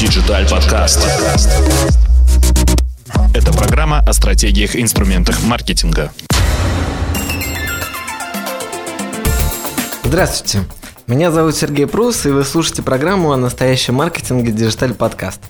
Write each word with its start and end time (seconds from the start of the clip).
Digital 0.00 0.48
Podcast. 0.50 1.06
Это 3.34 3.52
программа 3.52 3.98
о 3.98 4.14
стратегиях 4.14 4.74
и 4.74 4.80
инструментах 4.80 5.42
маркетинга. 5.42 6.10
Здравствуйте. 10.02 10.66
Меня 11.06 11.30
зовут 11.30 11.54
Сергей 11.54 11.86
Прус, 11.86 12.24
и 12.24 12.30
вы 12.30 12.44
слушаете 12.44 12.80
программу 12.80 13.32
о 13.32 13.36
настоящем 13.36 13.96
маркетинге 13.96 14.52
Digital 14.52 14.96
Podcast. 14.96 15.40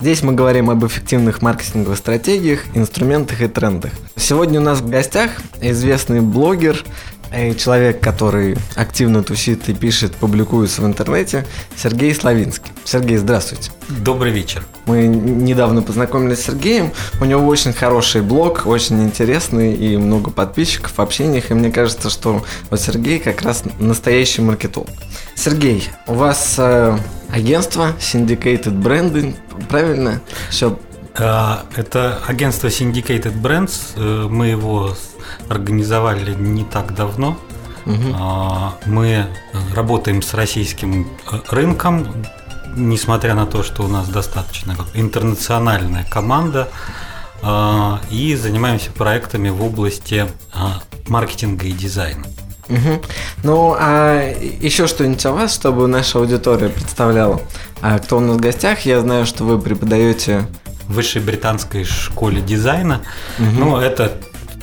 Здесь 0.00 0.22
мы 0.22 0.34
говорим 0.34 0.68
об 0.68 0.84
эффективных 0.84 1.40
маркетинговых 1.40 1.96
стратегиях, 1.96 2.60
инструментах 2.74 3.40
и 3.40 3.48
трендах. 3.48 3.92
Сегодня 4.16 4.60
у 4.60 4.62
нас 4.62 4.80
в 4.80 4.90
гостях 4.90 5.30
известный 5.62 6.20
блогер, 6.20 6.84
человек, 7.56 8.00
который 8.00 8.56
активно 8.76 9.22
тусит 9.22 9.68
и 9.68 9.74
пишет, 9.74 10.14
публикуется 10.16 10.82
в 10.82 10.86
интернете, 10.86 11.46
Сергей 11.76 12.14
Славинский. 12.14 12.72
Сергей, 12.84 13.16
здравствуйте. 13.16 13.70
Добрый 13.88 14.32
вечер. 14.32 14.64
Мы 14.86 15.06
недавно 15.06 15.82
познакомились 15.82 16.40
с 16.40 16.46
Сергеем. 16.46 16.92
У 17.20 17.24
него 17.24 17.46
очень 17.46 17.72
хороший 17.72 18.22
блог, 18.22 18.66
очень 18.66 19.02
интересный 19.02 19.74
и 19.74 19.96
много 19.96 20.30
подписчиков 20.30 20.92
в 20.96 21.00
общениях. 21.00 21.50
И 21.50 21.54
мне 21.54 21.70
кажется, 21.70 22.10
что 22.10 22.44
вот 22.70 22.80
Сергей 22.80 23.18
как 23.18 23.42
раз 23.42 23.64
настоящий 23.78 24.42
маркетолог. 24.42 24.90
Сергей, 25.34 25.88
у 26.06 26.14
вас 26.14 26.54
э, 26.58 26.96
агентство 27.30 27.92
Syndicated 27.98 28.80
Branding, 28.80 29.34
правильно? 29.68 30.20
Все 30.50 30.78
это 31.14 32.18
агентство 32.26 32.68
Syndicated 32.68 33.40
Brands. 33.40 33.92
Э, 33.96 34.26
мы 34.28 34.48
его 34.48 34.96
организовали 35.48 36.34
не 36.34 36.64
так 36.64 36.94
давно. 36.94 37.38
Угу. 37.86 38.16
Мы 38.86 39.26
работаем 39.74 40.22
с 40.22 40.32
российским 40.34 41.06
э, 41.30 41.40
рынком, 41.50 42.24
несмотря 42.76 43.34
на 43.34 43.46
то, 43.46 43.62
что 43.62 43.84
у 43.84 43.88
нас 43.88 44.08
достаточно 44.08 44.74
интернациональная 44.94 46.04
команда, 46.10 46.68
а, 47.42 48.00
и 48.10 48.34
занимаемся 48.36 48.90
проектами 48.90 49.50
в 49.50 49.62
области 49.62 50.26
маркетинга 51.08 51.66
и 51.66 51.72
дизайна. 51.72 52.24
Угу. 52.68 53.02
Ну, 53.42 53.76
а 53.78 54.32
еще 54.60 54.86
что-нибудь 54.86 55.24
о 55.26 55.32
вас, 55.32 55.54
чтобы 55.54 55.86
наша 55.86 56.18
аудитория 56.18 56.70
представляла? 56.70 57.40
А 57.82 57.98
кто 57.98 58.16
у 58.16 58.20
нас 58.20 58.36
в 58.36 58.40
гостях? 58.40 58.86
Я 58.86 59.00
знаю, 59.00 59.26
что 59.26 59.44
вы 59.44 59.60
преподаете 59.60 60.46
высшей 60.94 61.20
британской 61.20 61.84
школе 61.84 62.40
дизайна. 62.40 63.02
Угу. 63.38 63.46
Ну, 63.50 63.76
это 63.76 64.12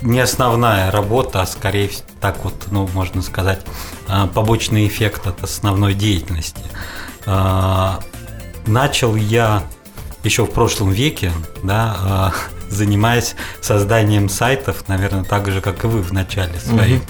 не 0.01 0.19
основная 0.19 0.89
работа, 0.91 1.41
а 1.41 1.45
скорее 1.45 1.89
так 2.19 2.43
вот, 2.43 2.67
ну, 2.71 2.87
можно 2.93 3.21
сказать, 3.21 3.61
а, 4.07 4.27
побочный 4.27 4.87
эффект 4.87 5.27
от 5.27 5.43
основной 5.43 5.93
деятельности. 5.93 6.63
А, 7.25 7.99
начал 8.65 9.15
я 9.15 9.63
еще 10.23 10.45
в 10.45 10.51
прошлом 10.51 10.91
веке, 10.91 11.31
да, 11.63 11.95
а, 11.99 12.33
занимаясь 12.71 13.35
созданием 13.61 14.29
сайтов, 14.29 14.87
наверное, 14.87 15.23
так 15.23 15.51
же, 15.51 15.61
как 15.61 15.83
и 15.83 15.87
вы 15.87 16.01
в 16.01 16.11
начале 16.11 16.59
своей 16.59 16.97
угу. 16.97 17.05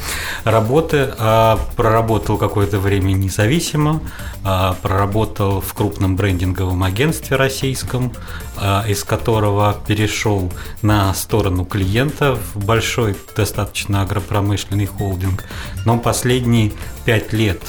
работы. 0.45 1.14
А, 1.18 1.59
проработал 1.76 2.38
какое-то 2.38 2.80
время 2.80 3.14
независимо, 3.14 4.02
а, 4.44 4.76
проработал 4.81 5.62
в 5.62 5.73
крупном 5.73 6.16
брендинговом 6.16 6.84
агентстве 6.84 7.38
российском, 7.38 8.12
а, 8.58 8.84
из 8.88 9.03
которого 9.03 9.78
перешел 9.88 10.52
на 10.81 11.14
сторону 11.14 11.66
клиента 11.66 12.38
в 12.53 12.66
большой 12.66 13.16
достаточно 13.36 14.02
агропромышленный 14.02 14.86
холдинг. 14.86 15.46
Но 15.86 15.98
последние 15.98 16.73
пять 17.06 17.34
лет 17.34 17.62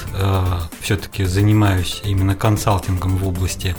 все-таки 0.79 1.25
занимаюсь 1.25 2.01
именно 2.03 2.35
консалтингом 2.35 3.17
в 3.17 3.27
области 3.27 3.75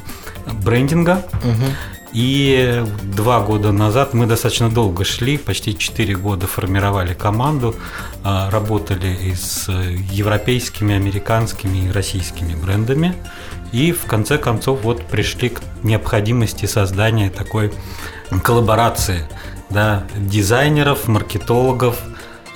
брендинга. 0.52 1.22
Угу. 1.42 1.93
И 2.14 2.84
два 3.02 3.40
года 3.40 3.72
назад 3.72 4.14
мы 4.14 4.26
достаточно 4.26 4.70
долго 4.70 5.04
шли, 5.04 5.36
почти 5.36 5.76
четыре 5.76 6.14
года 6.14 6.46
формировали 6.46 7.12
команду, 7.12 7.74
а, 8.22 8.50
работали 8.50 9.08
и 9.08 9.34
с 9.34 9.68
европейскими, 10.12 10.94
американскими 10.94 11.88
и 11.88 11.90
российскими 11.90 12.54
брендами. 12.54 13.16
И 13.72 13.90
в 13.90 14.04
конце 14.04 14.38
концов 14.38 14.82
вот 14.82 15.04
пришли 15.06 15.48
к 15.48 15.60
необходимости 15.82 16.66
создания 16.66 17.30
такой 17.30 17.72
коллаборации 18.44 19.28
да, 19.68 20.06
дизайнеров, 20.16 21.08
маркетологов 21.08 22.00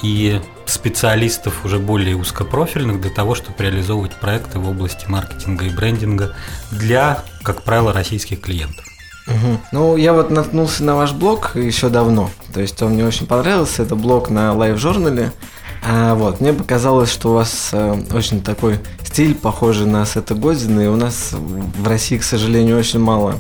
и 0.05 0.41
специалистов 0.67 1.65
уже 1.65 1.81
более 1.81 2.15
узкопрофильных 2.15 3.01
для 3.01 3.11
того, 3.11 3.35
чтобы 3.35 3.61
реализовывать 3.65 4.15
проекты 4.15 4.61
в 4.61 4.69
области 4.69 5.07
маркетинга 5.09 5.65
и 5.65 5.71
брендинга 5.71 6.37
для, 6.71 7.25
как 7.43 7.63
правило, 7.63 7.93
российских 7.93 8.41
клиентов. 8.41 8.85
Угу. 9.29 9.61
Ну, 9.73 9.97
я 9.97 10.13
вот 10.15 10.31
наткнулся 10.31 10.83
на 10.85 10.97
ваш 10.97 11.13
блог 11.13 11.55
еще 11.55 11.91
давно. 11.91 12.31
То 12.53 12.61
есть 12.61 12.81
он 12.83 12.93
мне 12.93 13.07
очень 13.07 13.27
понравился. 13.27 13.83
Это 13.83 13.95
блог 13.95 14.31
на 14.31 14.55
лайв-журнале. 14.55 15.33
А, 15.87 16.15
вот, 16.15 16.41
мне 16.41 16.53
показалось, 16.53 17.11
что 17.11 17.31
у 17.31 17.35
вас 17.35 17.71
э, 17.73 18.03
очень 18.13 18.43
такой 18.43 18.81
стиль, 19.05 19.35
похожий 19.35 19.87
на 19.87 20.05
Сета 20.07 20.35
Година, 20.35 20.81
и 20.81 20.87
у 20.87 20.97
нас 20.97 21.31
в 21.33 21.87
России, 21.87 22.19
к 22.19 22.25
сожалению, 22.25 22.79
очень 22.79 22.99
мало 22.99 23.37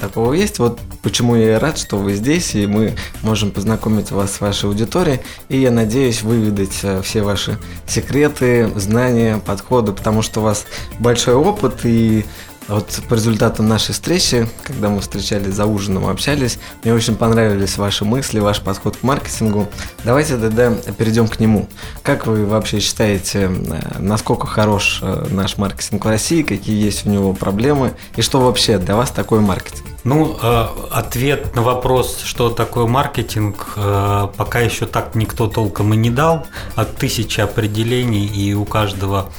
такого 0.00 0.32
есть. 0.32 0.58
Вот 0.58 0.80
почему 1.02 1.36
я 1.36 1.58
рад, 1.58 1.78
что 1.78 1.96
вы 1.96 2.14
здесь, 2.14 2.54
и 2.54 2.66
мы 2.66 2.94
можем 3.22 3.50
познакомить 3.50 4.10
вас 4.10 4.32
с 4.32 4.40
вашей 4.40 4.68
аудиторией, 4.68 5.20
и 5.48 5.60
я 5.60 5.70
надеюсь 5.70 6.22
выведать 6.22 6.80
э, 6.82 7.02
все 7.02 7.22
ваши 7.22 7.58
секреты, 7.86 8.70
знания, 8.76 9.40
подходы, 9.44 9.92
потому 9.92 10.22
что 10.22 10.40
у 10.40 10.44
вас 10.44 10.64
большой 10.98 11.34
опыт, 11.34 11.84
и 11.84 12.24
вот 12.68 13.00
по 13.08 13.14
результатам 13.14 13.68
нашей 13.68 13.92
встречи, 13.92 14.48
когда 14.62 14.88
мы 14.88 15.00
встречались 15.00 15.54
за 15.54 15.66
ужином, 15.66 16.06
общались, 16.06 16.58
мне 16.82 16.94
очень 16.94 17.16
понравились 17.16 17.76
ваши 17.76 18.04
мысли, 18.04 18.38
ваш 18.38 18.60
подход 18.60 18.96
к 18.96 19.02
маркетингу. 19.02 19.68
Давайте 20.04 20.36
тогда 20.36 20.70
перейдем 20.96 21.28
к 21.28 21.40
нему. 21.40 21.68
Как 22.02 22.26
вы 22.26 22.46
вообще 22.46 22.80
считаете, 22.80 23.50
э, 23.50 23.98
насколько 23.98 24.46
хорош 24.46 25.00
э, 25.02 25.26
наш 25.30 25.58
маркетинг 25.58 26.04
в 26.04 26.08
России, 26.08 26.42
какие 26.42 26.82
есть 26.82 27.06
у 27.06 27.10
него 27.10 27.32
проблемы, 27.32 27.94
и 28.16 28.22
что 28.22 28.40
вообще 28.40 28.78
для 28.78 28.96
вас 28.96 29.10
такой 29.10 29.40
маркетинг? 29.40 29.86
Ну, 30.04 30.36
э, 30.40 30.66
ответ 30.90 31.54
на 31.54 31.62
вопрос, 31.62 32.22
что 32.24 32.50
такое 32.50 32.86
маркетинг, 32.86 33.74
пока 33.74 34.60
еще 34.60 34.86
так 34.86 35.14
никто 35.14 35.46
толком 35.46 35.94
и 35.94 35.96
не 35.96 36.10
дал. 36.10 36.46
От 36.74 36.96
тысячи 36.96 37.40
определений, 37.40 38.26
и 38.26 38.54
у 38.54 38.64
каждого 38.64 39.30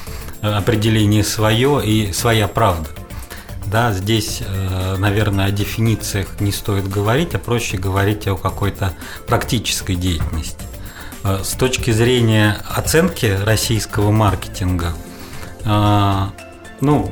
определение 0.42 1.24
свое 1.24 1.82
и 1.84 2.12
своя 2.12 2.48
правда. 2.48 2.90
Да, 3.74 3.92
здесь, 3.92 4.44
э, 4.46 4.98
наверное, 5.00 5.46
о 5.46 5.50
дефинициях 5.50 6.40
не 6.40 6.52
стоит 6.52 6.88
говорить, 6.88 7.34
а 7.34 7.40
проще 7.40 7.76
говорить 7.76 8.28
о 8.28 8.36
какой-то 8.36 8.94
практической 9.26 9.96
деятельности. 9.96 10.64
Э, 11.24 11.40
с 11.44 11.54
точки 11.54 11.90
зрения 11.90 12.56
оценки 12.70 13.36
российского 13.44 14.12
маркетинга, 14.12 14.94
э, 15.66 16.26
ну, 16.82 17.12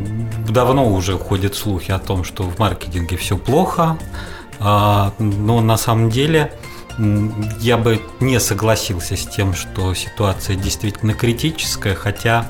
давно 0.50 0.94
уже 0.94 1.18
ходят 1.18 1.56
слухи 1.56 1.90
о 1.90 1.98
том, 1.98 2.24
что 2.24 2.44
в 2.44 2.60
маркетинге 2.60 3.18
все 3.18 3.38
плохо, 3.38 3.98
но 4.60 5.62
на 5.62 5.78
самом 5.78 6.12
деле 6.12 6.54
я 7.60 7.78
бы 7.78 8.00
не 8.20 8.40
согласился 8.40 9.16
с 9.16 9.26
тем, 9.26 9.56
что 9.56 9.96
ситуация 9.96 10.56
действительно 10.56 11.16
критическая, 11.16 11.96
хотя 11.96 12.46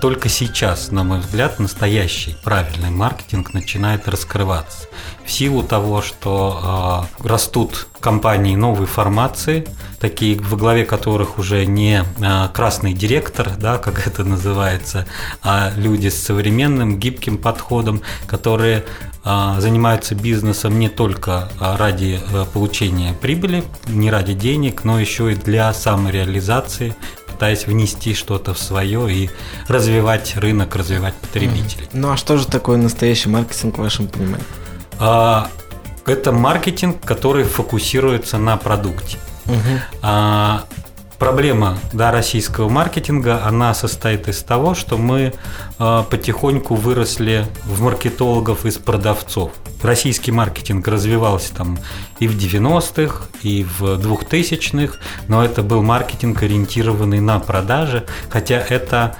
только 0.00 0.28
сейчас, 0.28 0.90
на 0.90 1.02
мой 1.02 1.20
взгляд, 1.20 1.58
настоящий 1.58 2.36
правильный 2.44 2.90
маркетинг 2.90 3.54
начинает 3.54 4.08
раскрываться. 4.08 4.88
В 5.24 5.30
силу 5.30 5.62
того, 5.62 6.02
что 6.02 7.08
э, 7.22 7.26
растут 7.28 7.86
компании 8.00 8.56
новой 8.56 8.86
формации, 8.86 9.66
такие 10.00 10.38
во 10.40 10.56
главе 10.56 10.84
которых 10.84 11.38
уже 11.38 11.64
не 11.64 12.02
э, 12.02 12.48
красный 12.52 12.92
директор, 12.92 13.50
да, 13.56 13.78
как 13.78 14.06
это 14.06 14.24
называется, 14.24 15.06
а 15.42 15.72
люди 15.76 16.08
с 16.08 16.22
современным 16.22 16.98
гибким 16.98 17.38
подходом, 17.38 18.02
которые 18.26 18.84
занимаются 19.24 20.16
бизнесом 20.16 20.80
не 20.80 20.88
только 20.88 21.48
ради 21.60 22.18
э, 22.20 22.44
получения 22.52 23.12
прибыли, 23.12 23.62
не 23.86 24.10
ради 24.10 24.32
денег, 24.34 24.82
но 24.82 24.98
еще 24.98 25.30
и 25.30 25.36
для 25.36 25.72
самореализации, 25.72 26.96
пытаясь 27.42 27.66
внести 27.66 28.14
что-то 28.14 28.54
в 28.54 28.58
свое 28.60 29.12
и 29.12 29.30
развивать 29.66 30.36
рынок, 30.36 30.76
развивать 30.76 31.14
потребителей. 31.14 31.88
Ну 31.92 32.12
а 32.12 32.16
что 32.16 32.36
же 32.36 32.46
такое 32.46 32.76
настоящий 32.76 33.30
маркетинг 33.30 33.78
в 33.78 33.80
вашем 33.80 34.06
понимании? 34.06 34.46
А, 35.00 35.48
это 36.06 36.30
маркетинг, 36.30 37.00
который 37.04 37.42
фокусируется 37.42 38.38
на 38.38 38.56
продукте. 38.56 39.18
Угу. 39.46 39.80
А, 40.02 40.66
проблема 41.22 41.78
да, 41.92 42.10
российского 42.10 42.68
маркетинга, 42.68 43.44
она 43.46 43.74
состоит 43.74 44.28
из 44.28 44.42
того, 44.42 44.74
что 44.74 44.98
мы 44.98 45.32
э, 45.78 46.02
потихоньку 46.10 46.74
выросли 46.74 47.46
в 47.64 47.80
маркетологов 47.80 48.66
из 48.66 48.78
продавцов 48.78 49.52
российский 49.82 50.32
маркетинг 50.32 50.86
развивался 50.88 51.54
там 51.54 51.78
и 52.18 52.28
в 52.28 52.36
90-х, 52.36 53.26
и 53.42 53.64
в 53.64 53.82
2000-х, 53.82 54.98
но 55.28 55.44
это 55.44 55.62
был 55.62 55.82
маркетинг, 55.82 56.42
ориентированный 56.42 57.20
на 57.20 57.38
продажи, 57.38 58.04
хотя 58.28 58.56
это 58.56 59.16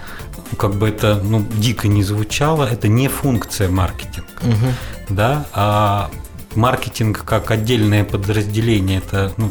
как 0.56 0.74
бы 0.74 0.88
это 0.88 1.20
ну, 1.22 1.44
дико 1.56 1.88
не 1.88 2.02
звучало, 2.02 2.64
это 2.64 2.88
не 2.88 3.08
функция 3.08 3.68
маркетинга. 3.68 4.28
Угу. 4.42 5.14
Да? 5.14 5.46
А 5.52 6.10
маркетинг 6.54 7.24
как 7.24 7.50
отдельное 7.50 8.04
подразделение, 8.04 8.98
это 8.98 9.32
ну, 9.36 9.50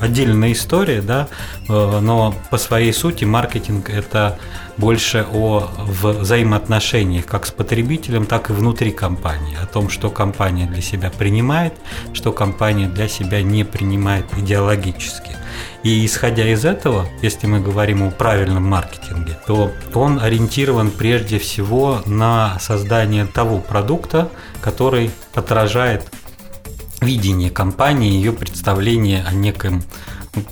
отдельная 0.00 0.52
история, 0.52 1.02
да, 1.02 1.28
э, 1.68 2.00
но 2.00 2.34
по 2.50 2.58
своей 2.58 2.92
сути 2.92 3.24
маркетинг 3.24 3.90
это 3.90 4.38
больше 4.76 5.26
о 5.30 5.70
взаимоотношениях 5.86 7.26
как 7.26 7.46
с 7.46 7.50
потребителем, 7.50 8.24
так 8.24 8.50
и 8.50 8.54
внутри 8.54 8.90
компании, 8.90 9.56
о 9.62 9.66
том, 9.66 9.90
что 9.90 10.10
компания 10.10 10.66
для 10.66 10.80
себя 10.80 11.10
принимает, 11.10 11.74
что 12.14 12.32
компания 12.32 12.88
для 12.88 13.06
себя 13.06 13.42
не 13.42 13.64
принимает 13.64 14.24
идеологически. 14.36 15.36
И 15.82 16.04
исходя 16.06 16.48
из 16.48 16.64
этого, 16.64 17.06
если 17.22 17.46
мы 17.46 17.60
говорим 17.60 18.02
о 18.02 18.10
правильном 18.10 18.64
маркетинге, 18.64 19.36
то 19.46 19.72
он 19.94 20.18
ориентирован 20.20 20.90
прежде 20.90 21.38
всего 21.38 22.02
на 22.06 22.58
создание 22.58 23.26
того 23.26 23.58
продукта, 23.58 24.30
который 24.60 25.10
отражает 25.34 26.08
видение 27.00 27.50
компании, 27.50 28.12
ее 28.12 28.32
представление 28.32 29.24
о 29.24 29.32
неком 29.32 29.82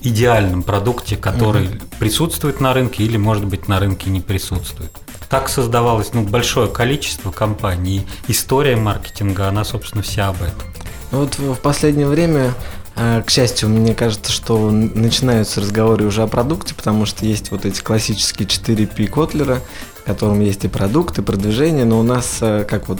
идеальном 0.02 0.62
продукте, 0.62 1.16
который 1.16 1.68
угу. 1.68 1.76
присутствует 1.98 2.60
на 2.60 2.74
рынке 2.74 3.04
или, 3.04 3.16
может 3.16 3.44
быть, 3.44 3.68
на 3.68 3.78
рынке 3.78 4.10
не 4.10 4.20
присутствует. 4.20 4.90
Так 5.28 5.48
создавалось 5.48 6.14
ну, 6.14 6.22
большое 6.22 6.68
количество 6.68 7.30
компаний. 7.30 8.06
История 8.28 8.76
маркетинга, 8.76 9.48
она, 9.48 9.64
собственно, 9.64 10.02
вся 10.02 10.28
об 10.28 10.36
этом. 10.36 10.62
Ну 11.10 11.20
вот 11.20 11.38
в 11.38 11.60
последнее 11.60 12.06
время 12.06 12.54
э, 12.96 13.22
к 13.24 13.30
счастью, 13.30 13.68
мне 13.68 13.94
кажется, 13.94 14.32
что 14.32 14.70
начинаются 14.70 15.60
разговоры 15.60 16.06
уже 16.06 16.22
о 16.22 16.26
продукте, 16.26 16.74
потому 16.74 17.06
что 17.06 17.24
есть 17.24 17.50
вот 17.50 17.66
эти 17.66 17.80
классические 17.80 18.48
4P 18.48 19.06
Котлера, 19.08 19.60
котором 20.08 20.40
есть 20.40 20.64
и 20.64 20.68
продукт, 20.68 21.18
и 21.18 21.22
продвижение, 21.22 21.84
но 21.84 22.00
у 22.00 22.02
нас, 22.02 22.38
э, 22.40 22.64
как 22.66 22.88
вот 22.88 22.98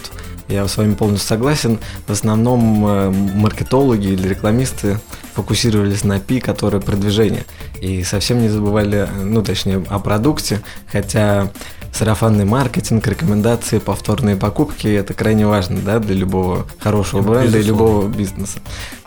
я 0.49 0.69
с 0.69 0.77
вами 0.77 0.95
полностью 0.95 1.27
согласен. 1.27 1.79
В 2.07 2.13
основном 2.13 2.87
э, 2.87 3.11
маркетологи 3.11 4.09
или 4.09 4.29
рекламисты 4.29 5.01
фокусировались 5.33 6.05
на 6.05 6.21
P, 6.21 6.39
которое 6.41 6.81
продвижение. 6.81 7.47
И 7.81 8.05
совсем 8.05 8.43
не 8.43 8.49
забывали, 8.51 9.09
ну 9.23 9.43
точнее, 9.43 9.83
о 9.89 9.99
продукте, 10.01 10.61
хотя 10.93 11.51
сарафанный 11.95 12.45
маркетинг, 12.45 13.07
рекомендации, 13.07 13.79
повторные 13.79 14.37
покупки– 14.37 14.87
это 14.89 15.15
крайне 15.15 15.47
важно 15.47 15.81
да, 15.81 16.01
для 16.01 16.15
любого 16.15 16.67
хорошего 16.79 17.23
бренда 17.23 17.59
Безусловно. 17.59 17.65
и 17.65 17.67
любого 17.67 18.09
бизнеса. 18.09 18.59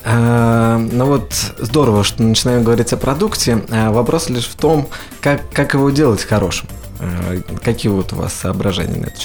А, 0.03 0.77
ну 0.77 1.05
вот 1.05 1.33
здорово, 1.59 2.03
что 2.03 2.23
начинаем 2.23 2.63
говорить 2.63 2.93
о 2.93 2.97
продукте. 2.97 3.63
А 3.69 3.91
вопрос 3.91 4.29
лишь 4.29 4.47
в 4.47 4.55
том, 4.55 4.87
как, 5.21 5.41
как 5.51 5.75
его 5.75 5.91
делать 5.91 6.23
хорошим. 6.23 6.67
А, 7.01 7.37
какие 7.63 7.91
вот 7.91 8.13
у 8.13 8.17
вас 8.17 8.33
соображения 8.33 8.97
на 8.97 9.05
это? 9.07 9.21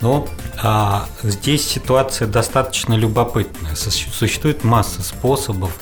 Но 0.00 0.26
а, 0.60 1.06
здесь 1.22 1.66
ситуация 1.66 2.26
достаточно 2.26 2.94
любопытная. 2.94 3.76
Существует 3.76 4.64
масса 4.64 5.02
способов 5.02 5.78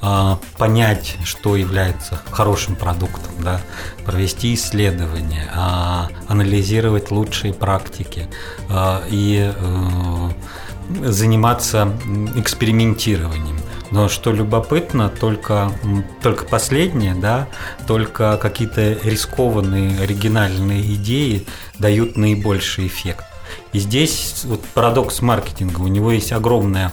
а, 0.00 0.38
понять, 0.58 1.16
что 1.24 1.56
является 1.56 2.20
хорошим 2.30 2.76
продуктом, 2.76 3.32
да, 3.40 3.60
провести 4.04 4.54
исследования, 4.54 5.50
а, 5.52 6.08
анализировать 6.28 7.10
лучшие 7.10 7.52
практики 7.52 8.28
а, 8.68 9.02
и 9.08 9.52
а, 9.56 10.30
заниматься 11.02 11.92
экспериментированием. 12.36 13.58
Но 13.90 14.08
что 14.08 14.32
любопытно, 14.32 15.08
только, 15.08 15.70
только 16.22 16.44
последнее, 16.44 17.14
да, 17.14 17.48
только 17.86 18.38
какие-то 18.38 18.92
рискованные 19.04 20.00
оригинальные 20.00 20.94
идеи 20.94 21.46
дают 21.78 22.16
наибольший 22.16 22.86
эффект. 22.86 23.24
И 23.72 23.78
здесь 23.78 24.42
вот 24.44 24.64
парадокс 24.74 25.20
маркетинга. 25.20 25.80
У 25.80 25.88
него 25.88 26.12
есть 26.12 26.32
огромная 26.32 26.92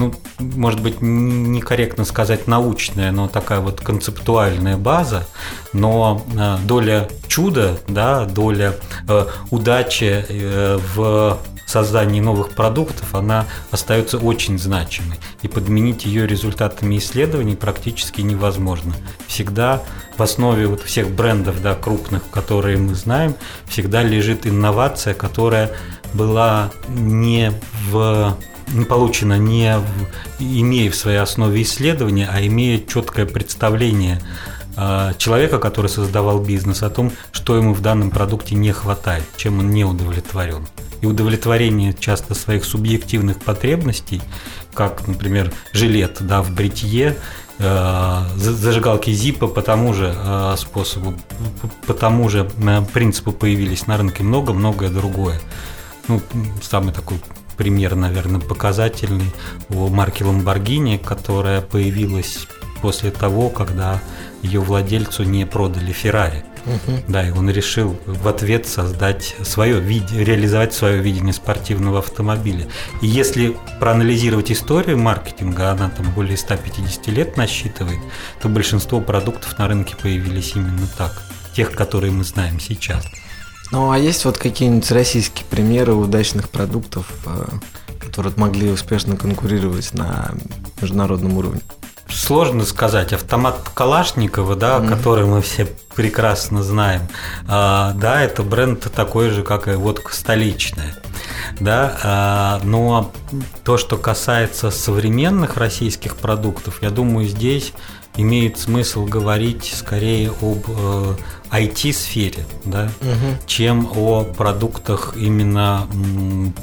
ну, 0.00 0.14
может 0.38 0.80
быть, 0.80 1.02
некорректно 1.02 2.04
сказать 2.06 2.46
научная, 2.46 3.12
но 3.12 3.28
такая 3.28 3.60
вот 3.60 3.80
концептуальная 3.82 4.78
база, 4.78 5.26
но 5.74 6.24
э, 6.34 6.56
доля 6.64 7.08
чуда, 7.28 7.78
да, 7.86 8.24
доля 8.24 8.76
э, 9.06 9.26
удачи 9.50 10.24
э, 10.26 10.78
в 10.94 11.38
создании 11.66 12.20
новых 12.20 12.54
продуктов, 12.54 13.14
она 13.14 13.46
остается 13.70 14.16
очень 14.18 14.58
значимой. 14.58 15.18
И 15.42 15.48
подменить 15.48 16.04
ее 16.06 16.26
результатами 16.26 16.96
исследований 16.96 17.54
практически 17.54 18.22
невозможно. 18.22 18.94
Всегда 19.28 19.82
в 20.16 20.22
основе 20.22 20.66
вот 20.66 20.80
всех 20.80 21.10
брендов 21.10 21.62
да, 21.62 21.74
крупных, 21.74 22.28
которые 22.30 22.78
мы 22.78 22.94
знаем, 22.94 23.34
всегда 23.68 24.02
лежит 24.02 24.46
инновация, 24.46 25.14
которая 25.14 25.70
была 26.12 26.70
не 26.88 27.52
в 27.90 28.36
не 28.72 28.84
получена 28.84 29.38
не 29.38 29.78
в, 29.78 29.84
имея 30.38 30.90
в 30.90 30.94
своей 30.94 31.18
основе 31.18 31.62
исследования, 31.62 32.28
а 32.32 32.44
имея 32.46 32.78
четкое 32.78 33.26
представление 33.26 34.20
э, 34.76 35.12
человека, 35.18 35.58
который 35.58 35.88
создавал 35.88 36.40
бизнес, 36.40 36.82
о 36.82 36.90
том, 36.90 37.12
что 37.32 37.56
ему 37.56 37.74
в 37.74 37.80
данном 37.80 38.10
продукте 38.10 38.54
не 38.54 38.72
хватает, 38.72 39.24
чем 39.36 39.58
он 39.58 39.70
не 39.70 39.84
удовлетворен. 39.84 40.66
И 41.00 41.06
удовлетворение 41.06 41.94
часто 41.98 42.34
своих 42.34 42.64
субъективных 42.64 43.38
потребностей, 43.38 44.20
как, 44.74 45.06
например, 45.06 45.50
жилет 45.72 46.18
да, 46.20 46.42
в 46.42 46.50
бритье, 46.50 47.16
э, 47.58 48.22
зажигалки 48.36 49.10
Зипа 49.10 49.46
по 49.46 49.62
тому 49.62 49.94
же 49.94 50.14
э, 50.14 50.54
способу, 50.58 51.14
по 51.86 51.94
тому 51.94 52.28
же 52.28 52.50
э, 52.56 52.82
принципу 52.92 53.32
появились 53.32 53.86
на 53.86 53.96
рынке 53.96 54.22
много-многое 54.22 54.90
другое 54.90 55.40
ну, 56.10 56.20
самый 56.62 56.92
такой 56.92 57.20
пример, 57.60 57.94
наверное, 57.94 58.40
показательный 58.40 59.30
у 59.68 59.88
марки 59.88 60.22
Lamborghini, 60.22 60.98
которая 60.98 61.60
появилась 61.60 62.46
после 62.80 63.10
того, 63.10 63.50
когда 63.50 64.00
ее 64.40 64.60
владельцу 64.60 65.24
не 65.24 65.44
продали 65.44 65.94
Ferrari. 65.94 66.42
Угу. 66.64 67.04
Да, 67.08 67.28
и 67.28 67.32
он 67.32 67.50
решил 67.50 67.98
в 68.06 68.26
ответ 68.26 68.66
создать 68.66 69.36
свое 69.42 69.78
видение, 69.78 70.24
реализовать 70.24 70.72
свое 70.72 71.02
видение 71.02 71.34
спортивного 71.34 71.98
автомобиля. 71.98 72.66
И 73.02 73.06
если 73.06 73.54
проанализировать 73.78 74.50
историю 74.50 74.96
маркетинга, 74.96 75.70
она 75.70 75.90
там 75.90 76.10
более 76.14 76.38
150 76.38 77.08
лет 77.08 77.36
насчитывает, 77.36 78.00
то 78.40 78.48
большинство 78.48 79.02
продуктов 79.02 79.58
на 79.58 79.68
рынке 79.68 79.96
появились 80.00 80.52
именно 80.56 80.86
так, 80.96 81.20
тех, 81.54 81.72
которые 81.72 82.10
мы 82.10 82.24
знаем 82.24 82.58
сейчас. 82.58 83.04
Ну, 83.70 83.90
а 83.90 83.98
есть 83.98 84.24
вот 84.24 84.36
какие-нибудь 84.36 84.90
российские 84.90 85.44
примеры 85.46 85.94
удачных 85.94 86.48
продуктов, 86.48 87.06
э, 87.26 87.46
которые 88.00 88.32
могли 88.36 88.70
успешно 88.70 89.16
конкурировать 89.16 89.94
на 89.94 90.32
международном 90.80 91.36
уровне? 91.38 91.60
Сложно 92.08 92.64
сказать. 92.64 93.12
Автомат 93.12 93.70
Калашникова, 93.72 94.56
да, 94.56 94.78
mm-hmm. 94.78 94.88
который 94.88 95.26
мы 95.26 95.40
все 95.42 95.68
прекрасно 95.94 96.62
знаем, 96.62 97.02
а, 97.46 97.92
да, 97.92 98.22
это 98.22 98.42
бренд 98.42 98.90
такой 98.92 99.30
же, 99.30 99.42
как 99.42 99.68
и 99.68 99.72
водка 99.72 100.14
столичная. 100.14 100.96
Да, 101.60 101.98
а, 102.02 102.60
но 102.64 103.12
то, 103.64 103.76
что 103.76 103.96
касается 103.96 104.70
современных 104.70 105.56
российских 105.56 106.16
продуктов, 106.16 106.82
я 106.82 106.90
думаю, 106.90 107.28
здесь 107.28 107.72
имеет 108.16 108.58
смысл 108.58 109.06
говорить 109.06 109.72
скорее 109.74 110.30
об 110.40 110.64
э, 110.68 111.16
IT-сфере, 111.50 112.44
да, 112.64 112.90
угу. 113.00 113.42
чем 113.46 113.88
о 113.94 114.24
продуктах 114.24 115.14
именно 115.16 115.86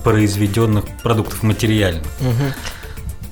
произведенных 0.04 0.86
продуктов 1.04 1.44
материальных. 1.44 2.06
Угу. 2.22 2.54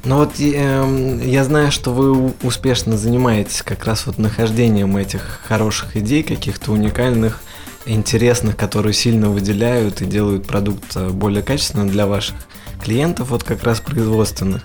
Ну 0.06 0.18
вот 0.18 0.40
э, 0.40 1.22
я 1.24 1.44
знаю, 1.44 1.72
что 1.72 1.92
вы 1.92 2.34
успешно 2.44 2.98
занимаетесь 2.98 3.64
как 3.64 3.86
раз 3.86 4.06
вот 4.06 4.18
нахождением 4.18 4.96
этих 4.98 5.42
хороших 5.48 5.98
идей, 5.98 6.24
каких-то 6.24 6.72
уникальных, 6.72 7.42
интересных, 7.86 8.56
которые 8.56 8.94
сильно 8.94 9.30
выделяют 9.30 10.02
и 10.02 10.06
делают 10.06 10.46
продукт 10.46 10.96
э, 10.96 11.10
более 11.10 11.42
качественным 11.42 11.90
для 11.90 12.06
ваших 12.06 12.36
клиентов, 12.84 13.30
вот 13.32 13.44
как 13.44 13.64
раз 13.64 13.80
производственных. 13.80 14.64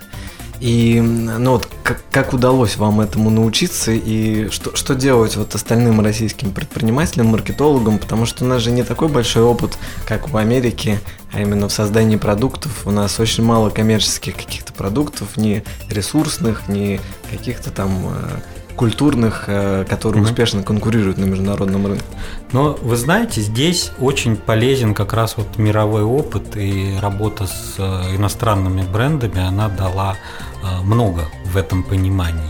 И 0.61 1.01
ну 1.01 1.53
вот 1.53 1.67
как, 1.81 2.03
как 2.11 2.33
удалось 2.33 2.77
вам 2.77 3.01
этому 3.01 3.31
научиться 3.31 3.91
и 3.91 4.47
что, 4.49 4.75
что 4.75 4.93
делать 4.93 5.35
вот 5.35 5.55
остальным 5.55 5.99
российским 6.01 6.51
предпринимателям, 6.51 7.27
маркетологам, 7.27 7.97
потому 7.97 8.27
что 8.27 8.45
у 8.45 8.47
нас 8.47 8.61
же 8.61 8.69
не 8.69 8.83
такой 8.83 9.07
большой 9.07 9.41
опыт, 9.41 9.79
как 10.07 10.29
в 10.29 10.37
Америке, 10.37 10.99
а 11.33 11.41
именно 11.41 11.67
в 11.67 11.73
создании 11.73 12.15
продуктов. 12.15 12.85
У 12.85 12.91
нас 12.91 13.19
очень 13.19 13.43
мало 13.43 13.71
коммерческих 13.71 14.35
каких-то 14.35 14.71
продуктов, 14.71 15.35
ни 15.35 15.63
ресурсных, 15.89 16.67
ни 16.67 17.01
каких-то 17.31 17.71
там 17.71 17.91
э, 18.13 18.39
культурных, 18.81 19.43
э, 19.47 19.85
которые 19.87 20.23
mm-hmm. 20.23 20.25
успешно 20.25 20.63
конкурируют 20.63 21.17
на 21.17 21.25
международном 21.25 21.85
рынке. 21.85 22.05
Но 22.51 22.77
вы 22.81 22.95
знаете, 22.95 23.41
здесь 23.41 23.91
очень 23.99 24.35
полезен 24.35 24.93
как 24.93 25.13
раз 25.13 25.37
вот 25.37 25.57
мировой 25.57 26.03
опыт 26.03 26.57
и 26.57 26.97
работа 26.99 27.45
с 27.45 27.75
э, 27.77 28.15
иностранными 28.15 28.81
брендами, 28.81 29.39
она 29.39 29.69
дала 29.69 30.15
Э, 30.63 30.81
много 30.81 31.25
в 31.45 31.57
этом 31.57 31.83
понимании. 31.83 32.49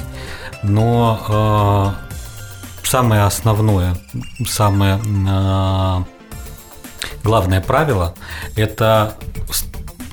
Но 0.63 1.95
э, 2.83 2.88
самое 2.88 3.23
основное, 3.23 3.95
самое 4.45 5.00
э, 5.00 6.03
главное 7.23 7.61
правило– 7.61 8.13
это 8.55 9.15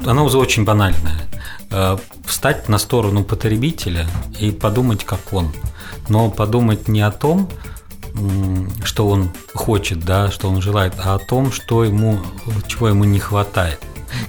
оно 0.06 0.24
уже 0.24 0.38
очень 0.38 0.64
банальное. 0.64 1.20
Э, 1.70 1.98
встать 2.24 2.68
на 2.68 2.78
сторону 2.78 3.24
потребителя 3.24 4.06
и 4.38 4.52
подумать, 4.52 5.04
как 5.04 5.32
он. 5.32 5.52
Но 6.08 6.30
подумать 6.30 6.88
не 6.88 7.00
о 7.00 7.10
том, 7.10 7.48
что 8.84 9.08
он 9.08 9.30
хочет, 9.54 10.00
да, 10.00 10.30
что 10.30 10.48
он 10.48 10.62
желает, 10.62 10.94
а 10.98 11.14
о 11.14 11.18
том, 11.18 11.52
что 11.52 11.84
ему, 11.84 12.18
чего 12.66 12.88
ему 12.88 13.04
не 13.04 13.18
хватает, 13.18 13.80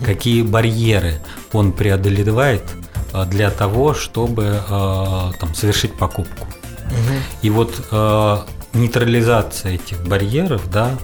какие 0.04 0.42
барьеры 0.42 1.22
он 1.54 1.72
преодолевает 1.72 2.64
э, 3.14 3.26
для 3.26 3.50
того, 3.50 3.94
чтобы 3.94 4.62
э, 4.62 5.32
там, 5.40 5.56
совершить 5.56 5.98
покупку. 5.98 6.48
И 7.44 7.52
вот 7.52 7.72
нейтрализация 8.74 9.74
этих 9.74 10.04
барьеров, 10.08 10.70
да, 10.72 10.98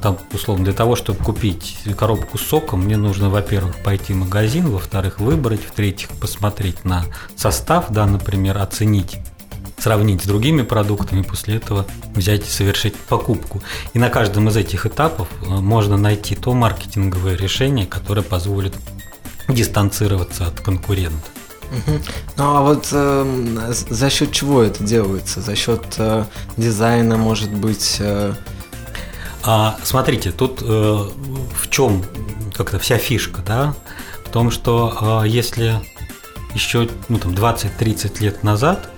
там, 0.00 0.18
условно, 0.32 0.64
для 0.64 0.72
того, 0.72 0.96
чтобы 0.96 1.22
купить 1.22 1.78
коробку 1.96 2.38
с 2.38 2.42
соком, 2.42 2.80
мне 2.80 2.96
нужно, 2.96 3.28
во-первых, 3.28 3.76
пойти 3.76 4.12
в 4.12 4.16
магазин, 4.16 4.70
во-вторых, 4.70 5.20
выбрать, 5.20 5.60
в-третьих, 5.60 6.08
посмотреть 6.08 6.84
на 6.84 7.04
состав, 7.36 7.90
да, 7.90 8.06
например, 8.06 8.58
оценить 8.58 9.18
сравнить 9.80 10.22
с 10.22 10.26
другими 10.26 10.62
продуктами, 10.62 11.22
после 11.22 11.56
этого 11.56 11.86
взять 12.14 12.46
и 12.46 12.50
совершить 12.50 12.96
покупку. 12.96 13.62
И 13.94 13.98
на 13.98 14.08
каждом 14.08 14.48
из 14.48 14.56
этих 14.56 14.86
этапов 14.86 15.28
э, 15.42 15.46
можно 15.48 15.96
найти 15.96 16.34
то 16.34 16.52
маркетинговое 16.52 17.36
решение, 17.36 17.86
которое 17.86 18.22
позволит 18.22 18.74
дистанцироваться 19.48 20.46
от 20.46 20.60
конкурента. 20.60 21.26
Ну 22.36 22.56
а 22.56 22.62
вот 22.62 22.88
э, 22.92 23.72
за 23.72 24.10
счет 24.10 24.32
чего 24.32 24.62
это 24.62 24.82
делается? 24.82 25.40
За 25.40 25.54
счет 25.54 25.82
э, 25.98 26.24
дизайна, 26.56 27.16
может 27.16 27.52
быть, 27.52 27.96
э, 28.00 28.34
а, 29.42 29.76
смотрите, 29.84 30.32
тут 30.32 30.62
э, 30.62 30.64
в 30.66 31.70
чем 31.70 32.04
как-то 32.54 32.78
вся 32.78 32.98
фишка, 32.98 33.42
да? 33.46 33.74
В 34.24 34.30
том, 34.30 34.50
что 34.50 35.22
э, 35.24 35.28
если 35.28 35.80
еще 36.54 36.88
ну, 37.08 37.18
там, 37.18 37.32
20-30 37.32 38.22
лет 38.22 38.42
назад 38.42 38.90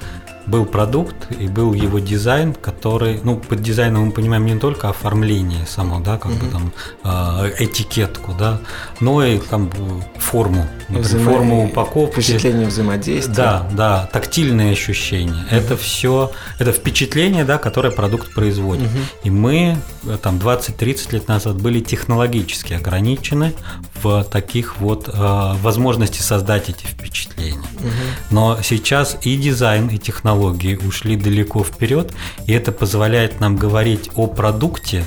был 0.47 0.67
продукт 0.67 1.17
и 1.39 1.47
был 1.47 1.73
его 1.73 1.99
дизайн, 1.99 2.55
который, 2.55 3.21
ну, 3.23 3.37
под 3.37 3.63
дизайном 3.63 4.07
мы 4.07 4.13
понимаем 4.13 4.45
не 4.45 4.59
только 4.59 4.89
оформление 4.89 5.67
само, 5.67 6.01
да, 6.01 6.19
как 6.19 6.33
бы 6.33 6.47
там 6.51 6.73
э, 7.05 7.53
этикетку, 7.61 8.35
да, 8.39 8.61
но 9.01 9.25
и 9.25 9.39
там 9.39 9.71
форму, 10.17 10.67
например, 10.89 11.03
Взаимо... 11.03 11.31
форму 11.31 11.65
упаковки. 11.67 12.21
Впечатление 12.21 12.67
взаимодействия. 12.67 13.35
Да, 13.35 13.69
да, 13.73 14.11
тактильные 14.13 14.73
ощущения. 14.73 15.45
Угу. 15.47 15.55
Это 15.55 15.77
все, 15.77 16.33
это 16.59 16.73
впечатление, 16.73 17.45
да, 17.45 17.59
которое 17.59 17.91
продукт 17.91 18.35
производит. 18.35 18.87
Угу. 18.87 18.99
И 19.25 19.31
мы 19.31 19.77
э, 20.05 20.19
там 20.21 20.39
20-30 20.39 21.13
лет 21.13 21.29
назад 21.29 21.61
были 21.61 21.81
технологически 21.81 22.75
ограничены 22.75 23.55
в 24.03 24.25
таких 24.25 24.79
вот 24.79 25.09
э, 25.09 25.13
возможности 25.13 26.21
создать 26.21 26.69
эти 26.69 26.85
впечатления. 26.85 27.59
Угу. 27.59 27.91
Но 28.31 28.59
сейчас 28.63 29.17
и 29.23 29.37
дизайн, 29.37 29.89
и 29.89 29.99
технологии 29.99 30.32
ушли 30.35 31.17
далеко 31.17 31.65
вперед, 31.65 32.13
и 32.47 32.53
это 32.53 32.73
позволяет 32.73 33.41
нам 33.41 33.57
говорить 33.57 34.11
о 34.15 34.27
продукте 34.27 35.05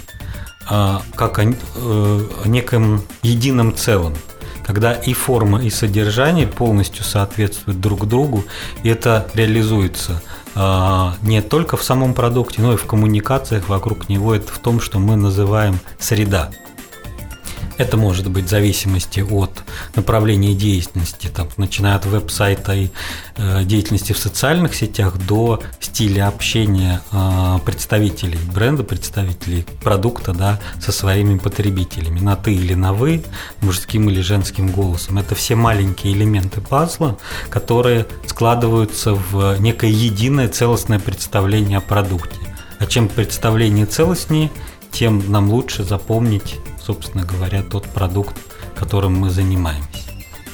э, 0.70 0.98
как 1.15 1.39
о 1.39 1.44
э, 1.44 2.22
неком 2.46 3.01
едином 3.24 3.75
целом 3.75 4.13
когда 4.65 4.94
и 4.94 5.13
форма, 5.13 5.62
и 5.62 5.70
содержание 5.70 6.48
полностью 6.48 7.03
соответствуют 7.03 7.79
друг 7.79 8.08
другу, 8.08 8.46
и 8.82 8.89
это 8.89 9.29
реализуется 9.36 10.24
э, 10.55 11.12
не 11.22 11.44
только 11.44 11.77
в 11.77 11.84
самом 11.84 12.15
продукте, 12.15 12.63
но 12.63 12.74
и 12.74 12.77
в 12.77 12.86
коммуникациях 12.86 13.70
вокруг 13.70 14.10
него. 14.10 14.34
Это 14.34 14.51
в 14.51 14.58
том, 14.58 14.82
что 14.82 14.98
мы 14.98 15.17
называем 15.17 15.79
среда. 16.00 16.50
Это 17.77 17.98
может 17.98 18.29
быть 18.29 18.46
в 18.46 18.50
зависимости 18.50 19.20
от 19.20 19.51
направления 19.96 20.53
деятельности, 20.53 21.27
там, 21.27 21.50
начиная 21.58 21.96
от 21.96 22.05
веб-сайта 22.05 22.74
и 22.74 22.89
э, 23.36 23.63
деятельности 23.65 24.13
в 24.13 24.17
социальных 24.17 24.75
сетях 24.75 25.17
до 25.17 25.62
стиля 25.82 26.27
общения 26.27 27.01
э, 27.12 27.60
представителей 27.65 28.39
бренда, 28.53 28.84
представителей 28.84 29.65
продукта 29.84 30.34
да, 30.34 30.60
со 30.79 30.94
своими 30.94 31.38
потребителями 31.38 32.20
на 32.20 32.38
ты 32.38 32.53
или 32.53 32.75
на 32.75 32.94
вы, 32.94 33.24
мужским 33.62 34.10
или 34.10 34.22
женским 34.22 34.72
голосом. 34.72 35.17
Это 35.17 35.36
все 35.36 35.55
маленькие 35.55 36.13
элементы 36.13 36.62
пазла, 36.62 37.17
которые 37.50 38.05
складываются 38.25 39.15
в 39.15 39.60
некое 39.60 39.89
единое 39.91 40.48
целостное 40.48 41.00
представление 41.00 41.79
о 41.79 41.82
продукте. 41.82 42.39
А 42.79 42.86
чем 42.86 43.10
представление 43.10 43.86
целостнее, 43.86 44.50
тем 44.91 45.29
нам 45.29 45.50
лучше 45.50 45.84
запомнить 45.84 46.55
собственно 46.86 47.25
говоря, 47.25 47.63
тот 47.63 47.86
продукт, 47.86 48.36
которым 48.75 49.18
мы 49.18 49.30
занимаемся. 49.30 50.06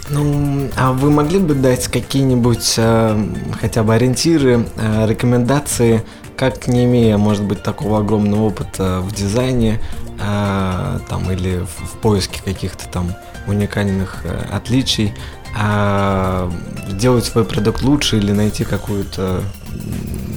Ну, 0.09 0.69
а 0.75 0.91
вы 0.91 1.09
могли 1.09 1.39
бы 1.39 1.53
дать 1.53 1.87
какие-нибудь 1.87 2.73
э, 2.77 3.25
хотя 3.59 3.83
бы 3.83 3.93
ориентиры, 3.93 4.67
э, 4.75 5.07
рекомендации, 5.07 6.03
как 6.35 6.67
не 6.67 6.85
имея, 6.85 7.17
может 7.17 7.43
быть, 7.43 7.63
такого 7.63 7.99
огромного 7.99 8.47
опыта 8.47 8.99
в 9.01 9.13
дизайне, 9.13 9.79
э, 10.19 10.99
там, 11.07 11.31
или 11.31 11.59
в, 11.59 11.93
в 11.93 11.97
поиске 12.01 12.41
каких-то 12.43 12.87
там 12.89 13.13
уникальных 13.47 14.21
э, 14.25 14.47
отличий, 14.51 15.13
а 15.57 16.51
сделать 16.89 17.25
свой 17.25 17.45
продукт 17.45 17.81
лучше 17.81 18.17
или 18.17 18.31
найти 18.31 18.63
какую-то 18.63 19.43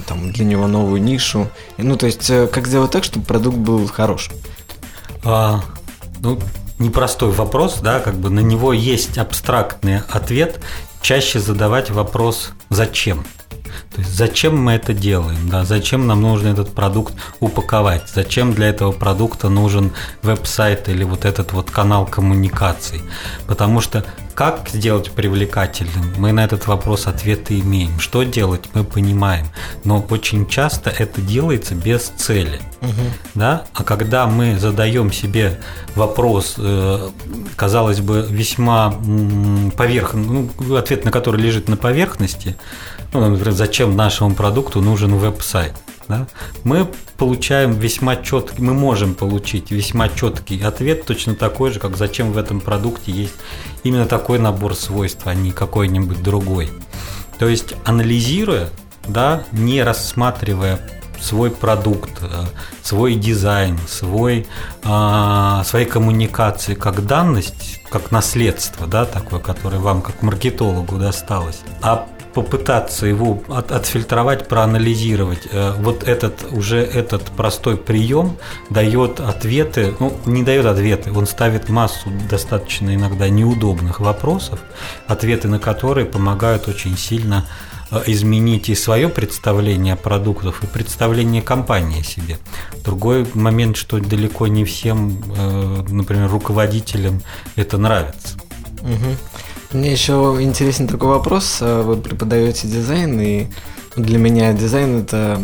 там 0.07 0.31
для 0.31 0.45
него 0.45 0.67
новую 0.67 1.01
нишу. 1.01 1.47
Ну, 1.77 1.97
то 1.97 2.05
есть, 2.05 2.29
э, 2.29 2.47
как 2.47 2.67
сделать 2.67 2.91
так, 2.91 3.03
чтобы 3.03 3.25
продукт 3.25 3.57
был 3.57 3.87
хорош? 3.87 4.29
А, 5.23 5.61
ну, 6.19 6.39
непростой 6.79 7.31
вопрос, 7.31 7.79
да, 7.81 7.99
как 7.99 8.15
бы 8.15 8.29
на 8.29 8.39
него 8.39 8.73
есть 8.73 9.17
абстрактный 9.17 9.99
ответ. 10.09 10.59
Чаще 11.01 11.39
задавать 11.39 11.89
вопрос 11.91 12.51
«зачем?». 12.69 13.25
То 13.95 14.01
есть 14.01 14.13
зачем 14.13 14.61
мы 14.61 14.73
это 14.73 14.93
делаем, 14.93 15.49
да, 15.49 15.63
зачем 15.63 16.05
нам 16.05 16.21
нужно 16.21 16.49
этот 16.49 16.75
продукт 16.75 17.13
упаковать, 17.39 18.09
зачем 18.13 18.53
для 18.53 18.67
этого 18.67 18.91
продукта 18.91 19.47
нужен 19.47 19.93
веб-сайт 20.21 20.89
или 20.89 21.05
вот 21.05 21.23
этот 21.23 21.53
вот 21.53 21.71
канал 21.71 22.05
коммуникаций. 22.05 23.01
Потому 23.47 23.79
что 23.79 24.03
как 24.35 24.67
сделать 24.67 25.11
привлекательным? 25.11 26.13
Мы 26.17 26.33
на 26.33 26.43
этот 26.43 26.67
вопрос 26.67 27.07
ответы 27.07 27.57
имеем. 27.61 27.97
Что 28.01 28.23
делать, 28.23 28.65
мы 28.73 28.83
понимаем. 28.83 29.47
Но 29.85 30.05
очень 30.09 30.45
часто 30.45 30.89
это 30.89 31.21
делается 31.21 31.73
без 31.73 32.01
цели. 32.17 32.59
Угу. 32.81 32.91
Да? 33.35 33.63
А 33.73 33.83
когда 33.85 34.27
мы 34.27 34.59
задаем 34.59 35.13
себе 35.13 35.57
вопрос, 35.95 36.55
э, 36.57 37.09
казалось 37.55 38.01
бы, 38.01 38.27
весьма 38.29 38.93
поверхностный, 39.77 40.49
ну, 40.59 40.75
ответ 40.75 41.05
на 41.05 41.11
который 41.11 41.39
лежит 41.39 41.69
на 41.69 41.77
поверхности, 41.77 42.57
ну, 43.13 43.29
например, 43.29 43.51
зачем 43.51 43.95
нашему 43.95 44.35
продукту 44.35 44.81
нужен 44.81 45.15
веб-сайт, 45.15 45.73
да, 46.07 46.27
мы 46.63 46.87
получаем 47.17 47.73
весьма 47.73 48.15
четкий, 48.15 48.61
мы 48.61 48.73
можем 48.73 49.15
получить 49.15 49.71
весьма 49.71 50.09
четкий 50.09 50.61
ответ, 50.61 51.05
точно 51.05 51.35
такой 51.35 51.71
же, 51.71 51.79
как 51.79 51.97
зачем 51.97 52.31
в 52.31 52.37
этом 52.37 52.59
продукте 52.59 53.11
есть 53.11 53.35
именно 53.83 54.05
такой 54.05 54.39
набор 54.39 54.75
свойств, 54.75 55.21
а 55.25 55.33
не 55.33 55.51
какой-нибудь 55.51 56.21
другой. 56.21 56.69
То 57.39 57.47
есть, 57.47 57.73
анализируя, 57.85 58.69
да, 59.07 59.43
не 59.51 59.83
рассматривая 59.83 60.79
свой 61.19 61.49
продукт, 61.49 62.11
э, 62.21 62.45
свой 62.83 63.15
дизайн, 63.15 63.79
свой, 63.87 64.47
а, 64.83 65.63
свои 65.63 65.85
коммуникации 65.85 66.75
как 66.75 67.05
данность, 67.05 67.81
как 67.89 68.11
наследство, 68.11 68.85
да, 68.87 69.05
такое, 69.05 69.39
которое 69.39 69.79
вам 69.79 70.01
как 70.01 70.21
маркетологу 70.21 70.97
досталось, 70.97 71.61
а 71.81 72.07
попытаться 72.35 73.07
его 73.07 73.41
от, 73.47 73.71
отфильтровать, 73.71 74.49
проанализировать. 74.49 75.47
Э, 75.51 75.73
вот 75.79 76.03
этот 76.03 76.45
уже 76.51 76.79
этот 76.79 77.23
простой 77.23 77.77
прием 77.77 78.37
дает 78.69 79.21
ответы, 79.21 79.95
ну 79.99 80.13
не 80.25 80.43
дает 80.43 80.65
ответы, 80.65 81.13
он 81.13 81.27
ставит 81.27 81.69
массу 81.69 82.11
достаточно 82.29 82.93
иногда 82.93 83.29
неудобных 83.29 84.01
вопросов, 84.01 84.59
ответы 85.07 85.47
на 85.47 85.59
которые 85.59 86.05
помогают 86.05 86.67
очень 86.67 86.97
сильно 86.97 87.45
э, 87.89 88.03
изменить 88.07 88.67
и 88.67 88.75
свое 88.75 89.07
представление 89.07 89.93
о 89.93 89.97
продуктах, 89.97 90.61
и 90.61 90.67
представление 90.67 91.41
компании 91.41 92.01
о 92.01 92.03
себе. 92.03 92.37
Другой 92.83 93.25
момент, 93.33 93.77
что 93.77 93.97
далеко 93.99 94.47
не 94.47 94.65
всем, 94.65 95.23
э, 95.37 95.83
например, 95.87 96.29
руководителям 96.29 97.21
это 97.55 97.77
нравится. 97.77 98.35
Угу. 98.81 99.54
Мне 99.75 99.91
еще 99.91 100.37
интересен 100.39 100.87
такой 100.87 101.09
вопрос. 101.09 101.57
Э, 101.59 101.81
вы 101.81 101.97
преподаете 101.97 102.65
дизайн, 102.65 103.19
и 103.19 103.47
для 103.97 104.17
меня 104.17 104.53
дизайн 104.53 105.01
это 105.01 105.37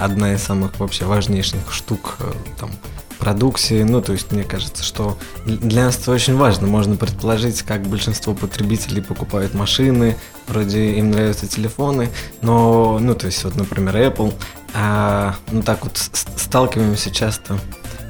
одна 0.00 0.34
из 0.34 0.42
самых 0.44 0.78
вообще 0.78 1.04
важнейших 1.04 1.72
штук 1.72 2.18
э, 2.20 2.30
там, 2.60 2.70
продукции. 3.18 3.82
Ну, 3.82 4.00
то 4.00 4.12
есть 4.12 4.30
мне 4.30 4.44
кажется, 4.44 4.84
что 4.84 5.18
для 5.44 5.86
нас 5.86 5.98
это 5.98 6.12
очень 6.12 6.36
важно. 6.36 6.68
Можно 6.68 6.94
предположить, 6.94 7.62
как 7.62 7.82
большинство 7.82 8.34
потребителей 8.34 9.02
покупают 9.02 9.52
машины, 9.52 10.16
вроде 10.46 10.92
им 10.92 11.10
нравятся 11.10 11.48
телефоны, 11.48 12.08
но, 12.40 13.00
ну, 13.00 13.16
то 13.16 13.26
есть 13.26 13.42
вот, 13.42 13.56
например, 13.56 13.96
Apple, 13.96 14.32
а, 14.74 15.34
ну, 15.50 15.60
так 15.62 15.82
вот 15.82 15.96
сталкиваемся 15.96 17.10
часто 17.10 17.58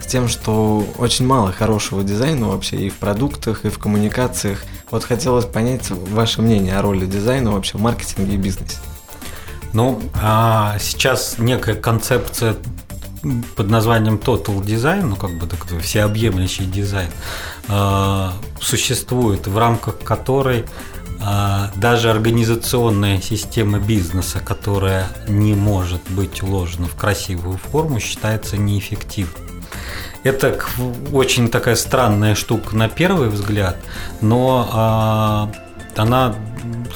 с 0.02 0.06
тем, 0.06 0.28
что 0.28 0.87
очень 0.99 1.26
мало 1.26 1.52
хорошего 1.52 2.02
дизайна 2.02 2.49
вообще 2.49 2.76
и 2.76 2.90
в 2.90 2.97
продуктах, 2.97 3.64
и 3.64 3.71
в 3.71 3.78
коммуникациях. 3.78 4.59
Вот 4.90 5.04
хотелось 5.04 5.47
понять 5.47 5.90
ваше 5.90 6.42
мнение 6.42 6.76
о 6.76 6.82
роли 6.82 7.06
дизайна 7.06 7.52
вообще 7.52 7.78
в 7.78 7.80
маркетинге 7.80 8.35
и 8.35 8.37
бизнесе. 8.37 8.78
Ну, 9.73 10.02
а 10.21 10.76
сейчас 10.78 11.37
некая 11.38 11.75
концепция 11.75 12.56
под 13.56 13.71
названием 13.71 14.16
Total 14.16 14.61
Design, 14.61 15.02
ну 15.02 15.16
как 15.16 15.38
бы 15.38 15.47
такой 15.47 15.78
всеобъемлющий 15.78 16.66
дизайн, 16.66 17.11
э, 17.68 18.28
существует, 18.61 19.47
в 19.47 19.56
рамках 19.56 20.00
которой 20.00 20.64
э, 21.21 21.68
даже 21.76 22.11
организационная 22.11 23.21
система 23.21 23.78
бизнеса, 23.78 24.40
которая 24.40 25.06
не 25.28 25.54
может 25.54 26.02
быть 26.11 26.42
уложена 26.42 26.88
в 26.88 26.97
красивую 26.97 27.59
форму, 27.59 28.00
считается 28.00 28.56
неэффективной. 28.56 29.51
Это 30.24 30.58
очень 31.12 31.50
такая 31.50 31.74
странная 31.74 32.34
штука 32.34 32.76
на 32.76 32.88
первый 32.88 33.28
взгляд, 33.28 33.76
но 34.20 35.50
э, 35.52 36.00
она 36.00 36.34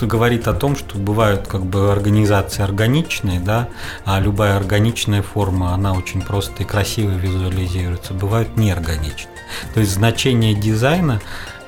говорит 0.00 0.46
о 0.46 0.54
том, 0.54 0.76
что 0.76 0.98
бывают 0.98 1.46
как 1.48 1.64
бы 1.64 1.90
организации 1.90 2.62
органичные, 2.62 3.40
да, 3.40 3.68
а 4.04 4.20
любая 4.20 4.56
органичная 4.56 5.22
форма, 5.22 5.74
она 5.74 5.92
очень 5.92 6.22
просто 6.22 6.62
и 6.62 6.66
красиво 6.66 7.10
визуализируется. 7.10 8.14
Бывают 8.14 8.56
неорганичные. 8.56 9.34
То 9.74 9.80
есть 9.80 9.92
значение 9.92 10.54
дизайна 10.54 11.20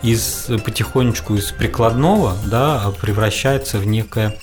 из 0.03 0.49
потихонечку 0.65 1.35
из 1.35 1.51
прикладного 1.51 2.37
да, 2.47 2.93
превращается 3.01 3.79
в 3.79 3.87
некое 3.87 4.39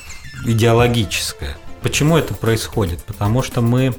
идеологическое. 0.45 1.57
Почему 1.81 2.17
это 2.17 2.33
происходит? 2.33 3.03
Потому 3.03 3.43
что 3.43 3.61
мы 3.61 3.93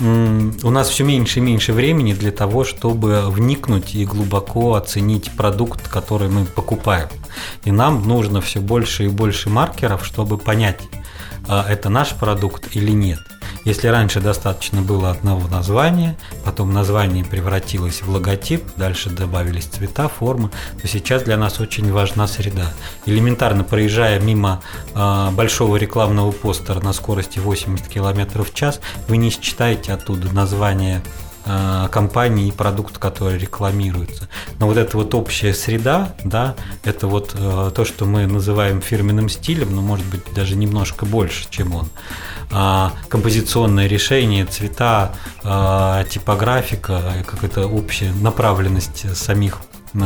у 0.00 0.70
нас 0.70 0.88
все 0.88 1.02
меньше 1.04 1.40
и 1.40 1.42
меньше 1.42 1.72
времени 1.72 2.12
для 2.12 2.30
того, 2.30 2.64
чтобы 2.64 3.28
вникнуть 3.30 3.94
и 3.94 4.04
глубоко 4.04 4.74
оценить 4.74 5.30
продукт, 5.32 5.88
который 5.88 6.28
мы 6.28 6.44
покупаем. 6.44 7.08
И 7.64 7.72
нам 7.72 8.06
нужно 8.06 8.40
все 8.40 8.60
больше 8.60 9.06
и 9.06 9.08
больше 9.08 9.48
маркеров, 9.48 10.06
чтобы 10.06 10.38
понять, 10.38 10.80
а, 11.48 11.64
это 11.68 11.88
наш 11.88 12.10
продукт 12.14 12.76
или 12.76 12.92
нет. 12.92 13.18
Если 13.68 13.88
раньше 13.88 14.20
достаточно 14.22 14.80
было 14.80 15.10
одного 15.10 15.46
названия, 15.46 16.16
потом 16.42 16.72
название 16.72 17.22
превратилось 17.22 18.00
в 18.00 18.08
логотип, 18.08 18.64
дальше 18.76 19.10
добавились 19.10 19.66
цвета, 19.66 20.08
формы, 20.08 20.48
то 20.80 20.88
сейчас 20.88 21.24
для 21.24 21.36
нас 21.36 21.60
очень 21.60 21.92
важна 21.92 22.26
среда. 22.26 22.72
Элементарно 23.04 23.64
проезжая 23.64 24.20
мимо 24.20 24.62
э, 24.94 25.30
большого 25.32 25.76
рекламного 25.76 26.32
постера 26.32 26.80
на 26.80 26.94
скорости 26.94 27.40
80 27.40 27.86
км 27.88 28.42
в 28.42 28.54
час, 28.54 28.80
вы 29.06 29.18
не 29.18 29.28
считаете 29.28 29.92
оттуда 29.92 30.32
название 30.32 31.02
компании 31.90 32.48
и 32.48 32.52
продукт, 32.52 32.98
который 32.98 33.38
рекламируется. 33.38 34.28
Но 34.58 34.66
вот 34.66 34.76
эта 34.76 34.96
вот 34.96 35.14
общая 35.14 35.54
среда, 35.54 36.14
да, 36.24 36.54
это 36.84 37.06
вот 37.06 37.34
э, 37.34 37.70
то, 37.74 37.84
что 37.84 38.04
мы 38.04 38.26
называем 38.26 38.80
фирменным 38.80 39.28
стилем, 39.28 39.74
но 39.74 39.82
может 39.82 40.06
быть 40.06 40.22
даже 40.34 40.56
немножко 40.56 41.06
больше, 41.06 41.46
чем 41.50 41.74
он. 41.74 41.88
А, 42.50 42.92
композиционное 43.08 43.86
решение, 43.86 44.46
цвета, 44.46 45.14
а, 45.44 46.04
типографика, 46.04 47.24
какая-то 47.26 47.66
общая 47.66 48.12
направленность 48.12 49.16
самих 49.16 49.58
э, 49.94 49.98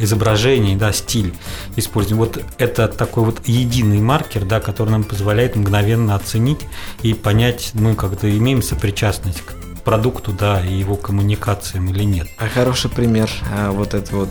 изображений, 0.00 0.76
да, 0.76 0.92
стиль 0.92 1.34
используем. 1.76 2.18
Вот 2.18 2.42
это 2.58 2.88
такой 2.88 3.24
вот 3.24 3.46
единый 3.46 4.00
маркер, 4.00 4.44
да, 4.44 4.60
который 4.60 4.90
нам 4.90 5.04
позволяет 5.04 5.56
мгновенно 5.56 6.14
оценить 6.14 6.60
и 7.02 7.14
понять, 7.14 7.70
мы 7.74 7.94
как-то 7.94 8.34
имеем 8.34 8.62
сопричастность 8.62 9.42
к 9.42 9.54
продукту, 9.84 10.32
да, 10.32 10.60
и 10.64 10.72
его 10.72 10.96
коммуникациям 10.96 11.88
или 11.88 12.04
нет. 12.04 12.28
А 12.38 12.48
хороший 12.48 12.90
пример 12.90 13.30
а, 13.52 13.70
вот 13.70 13.94
этой 13.94 14.14
вот 14.14 14.30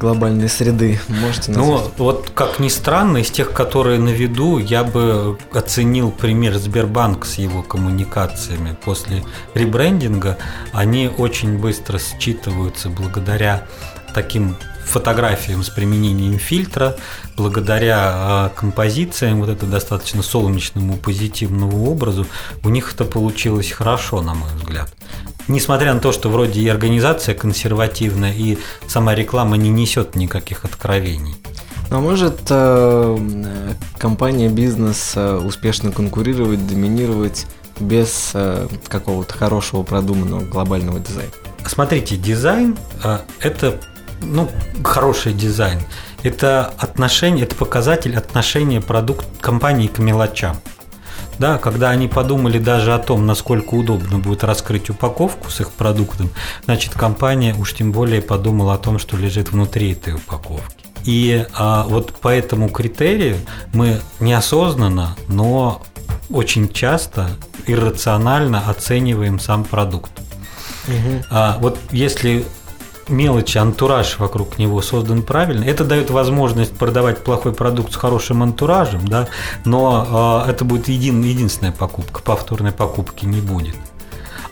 глобальной 0.00 0.48
среды 0.48 0.98
можете 1.08 1.52
назвать? 1.52 1.90
Ну, 1.98 2.04
вот 2.04 2.30
как 2.34 2.58
ни 2.58 2.68
странно, 2.68 3.18
из 3.18 3.30
тех, 3.30 3.52
которые 3.52 4.00
на 4.00 4.08
виду, 4.08 4.58
я 4.58 4.82
бы 4.82 5.38
оценил 5.52 6.10
пример 6.10 6.54
Сбербанк 6.58 7.26
с 7.26 7.34
его 7.34 7.62
коммуникациями 7.62 8.76
после 8.82 9.22
ребрендинга. 9.54 10.38
Они 10.72 11.08
очень 11.08 11.58
быстро 11.58 11.98
считываются 11.98 12.88
благодаря 12.88 13.66
таким 14.14 14.56
фотографиям 14.90 15.62
с 15.62 15.70
применением 15.70 16.38
фильтра, 16.38 16.96
благодаря 17.36 17.96
а, 17.98 18.48
композициям, 18.50 19.40
вот 19.40 19.48
это 19.48 19.66
достаточно 19.66 20.22
солнечному 20.22 20.96
позитивному 20.96 21.90
образу, 21.90 22.26
у 22.64 22.68
них 22.68 22.92
это 22.92 23.04
получилось 23.04 23.70
хорошо, 23.70 24.20
на 24.22 24.34
мой 24.34 24.50
взгляд. 24.56 24.92
Несмотря 25.48 25.94
на 25.94 26.00
то, 26.00 26.12
что 26.12 26.28
вроде 26.28 26.60
и 26.60 26.68
организация 26.68 27.34
консервативная, 27.34 28.32
и 28.32 28.58
сама 28.86 29.14
реклама 29.14 29.56
не 29.56 29.70
несет 29.70 30.14
никаких 30.14 30.64
откровений. 30.64 31.36
А 31.90 31.98
может 31.98 32.42
э, 32.50 33.74
компания, 33.98 34.48
бизнес 34.48 35.12
э, 35.16 35.36
успешно 35.36 35.90
конкурировать, 35.90 36.64
доминировать 36.68 37.46
без 37.80 38.30
э, 38.34 38.68
какого-то 38.86 39.34
хорошего 39.34 39.82
продуманного 39.82 40.44
глобального 40.44 41.00
дизайна? 41.00 41.32
Смотрите, 41.66 42.16
дизайн 42.16 42.76
это 43.40 43.80
ну, 44.22 44.48
хороший 44.84 45.32
дизайн. 45.32 45.80
Это 46.22 46.66
отношение, 46.78 47.44
это 47.44 47.54
показатель 47.54 48.16
отношения 48.16 48.80
продукт 48.80 49.26
компании 49.40 49.86
к 49.86 49.98
мелочам. 49.98 50.56
Да, 51.38 51.56
когда 51.56 51.88
они 51.88 52.06
подумали 52.06 52.58
даже 52.58 52.92
о 52.92 52.98
том, 52.98 53.26
насколько 53.26 53.72
удобно 53.74 54.18
будет 54.18 54.44
раскрыть 54.44 54.90
упаковку 54.90 55.50
с 55.50 55.60
их 55.60 55.70
продуктом, 55.70 56.28
значит, 56.66 56.92
компания 56.92 57.54
уж 57.54 57.72
тем 57.72 57.92
более 57.92 58.20
подумала 58.20 58.74
о 58.74 58.78
том, 58.78 58.98
что 58.98 59.16
лежит 59.16 59.50
внутри 59.50 59.92
этой 59.92 60.14
упаковки. 60.14 60.84
И 61.04 61.46
а, 61.54 61.84
вот 61.84 62.12
по 62.12 62.28
этому 62.28 62.68
критерию 62.68 63.38
мы 63.72 64.00
неосознанно, 64.20 65.16
но 65.28 65.80
очень 66.28 66.68
часто 66.68 67.30
иррационально 67.66 68.68
оцениваем 68.68 69.40
сам 69.40 69.64
продукт. 69.64 70.12
Угу. 70.88 71.24
А, 71.30 71.56
вот 71.60 71.78
если 71.90 72.44
мелочи, 73.10 73.58
антураж 73.58 74.18
вокруг 74.18 74.58
него 74.58 74.80
создан 74.82 75.22
правильно. 75.22 75.64
Это 75.64 75.84
дает 75.84 76.10
возможность 76.10 76.76
продавать 76.76 77.24
плохой 77.24 77.52
продукт 77.52 77.92
с 77.92 77.96
хорошим 77.96 78.42
антуражем, 78.42 79.06
да, 79.06 79.28
но 79.64 80.44
э, 80.46 80.50
это 80.50 80.64
будет 80.64 80.88
един, 80.88 81.22
единственная 81.22 81.72
покупка, 81.72 82.22
повторной 82.22 82.72
покупки 82.72 83.26
не 83.26 83.40
будет. 83.40 83.76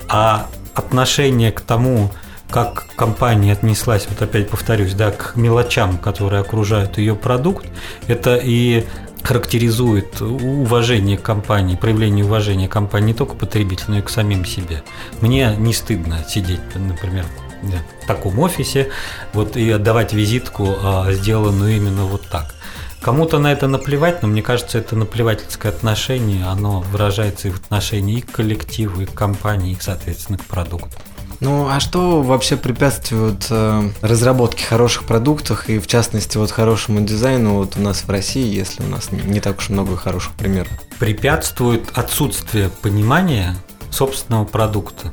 А 0.09 0.47
отношение 0.75 1.53
к 1.53 1.61
тому, 1.61 2.11
как 2.51 2.87
компания 2.97 3.53
отнеслась, 3.53 4.07
вот 4.09 4.23
опять 4.23 4.49
повторюсь, 4.49 4.95
да, 4.95 5.11
к 5.11 5.37
мелочам, 5.37 5.99
которые 5.99 6.41
окружают 6.41 6.99
ее 6.99 7.15
продукт, 7.15 7.67
это 8.07 8.37
и 8.37 8.87
характеризует 9.23 10.21
уважение 10.21 11.19
компании, 11.19 11.77
проявление 11.77 12.25
уважения 12.25 12.69
компании 12.69 13.09
не 13.09 13.15
только 13.15 13.35
потребителю, 13.35 13.89
но 13.89 13.99
и 13.99 14.03
к 14.03 14.09
самим 14.09 14.45
себе. 14.45 14.83
Мне 15.21 15.55
не 15.59 15.75
стыдно 15.75 16.25
сидеть, 16.27 16.61
например, 16.75 17.27
в 17.63 18.07
таком 18.07 18.39
офисе, 18.39 18.89
вот 19.33 19.57
и 19.57 19.71
отдавать 19.71 20.13
визитку, 20.13 20.77
а, 20.83 21.13
сделанную 21.13 21.77
именно 21.77 22.05
вот 22.05 22.29
так. 22.29 22.55
Кому-то 23.01 23.39
на 23.39 23.53
это 23.53 23.69
наплевать, 23.69 24.23
но 24.23 24.29
мне 24.29 24.43
кажется, 24.43 24.79
это 24.79 24.97
наплевательское 24.97 25.71
отношение, 25.71 26.45
оно 26.45 26.81
выражается 26.81 27.49
и 27.49 27.51
в 27.53 27.57
отношении 27.57 28.19
и 28.19 28.21
к 28.23 28.33
коллективу, 28.33 29.03
и 29.03 29.07
к 29.07 29.15
компании, 29.15 29.73
и, 29.73 29.79
соответственно, 29.81 30.39
к 30.39 30.45
продукту. 30.45 30.99
Ну, 31.41 31.69
а 31.69 31.79
что 31.79 32.23
вообще 32.23 32.57
препятствует 32.57 33.47
э, 33.51 33.91
разработке 34.03 34.65
хороших 34.65 35.05
продуктов 35.05 35.69
и, 35.69 35.79
в 35.79 35.87
частности, 35.87 36.37
вот 36.37 36.51
хорошему 36.51 37.01
дизайну 37.01 37.55
вот 37.55 37.77
у 37.77 37.81
нас 37.81 38.03
в 38.03 38.11
России, 38.11 38.53
если 38.53 38.83
у 38.83 38.89
нас 38.89 39.13
не 39.13 39.39
так 39.39 39.59
уж 39.59 39.69
много 39.69 39.97
хороших 39.97 40.33
примеров? 40.33 40.69
Препятствует 40.99 41.91
отсутствие 41.95 42.71
понимания 42.83 43.57
собственного 43.91 44.47
продукта. 44.47 45.13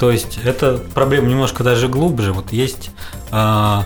То 0.00 0.10
есть 0.10 0.38
это 0.42 0.78
проблема 0.94 1.28
немножко 1.28 1.62
даже 1.62 1.86
глубже. 1.86 2.32
Вот 2.32 2.52
есть 2.52 2.90
э, 3.30 3.80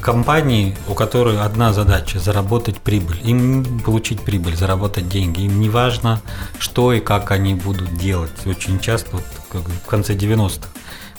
компании, 0.00 0.74
у 0.88 0.94
которых 0.94 1.42
одна 1.42 1.74
задача– 1.74 2.18
заработать 2.20 2.78
прибыль. 2.78 3.20
Им 3.22 3.80
получить 3.80 4.22
прибыль, 4.22 4.56
заработать 4.56 5.10
деньги. 5.10 5.42
Им 5.42 5.60
не 5.60 5.68
важно, 5.68 6.22
что 6.58 6.94
и 6.94 7.00
как 7.00 7.30
они 7.32 7.54
будут 7.54 7.94
делать. 7.98 8.32
Очень 8.46 8.80
часто, 8.80 9.16
вот, 9.16 9.24
в 9.52 9.86
конце 9.86 10.14
90-х, 10.14 10.68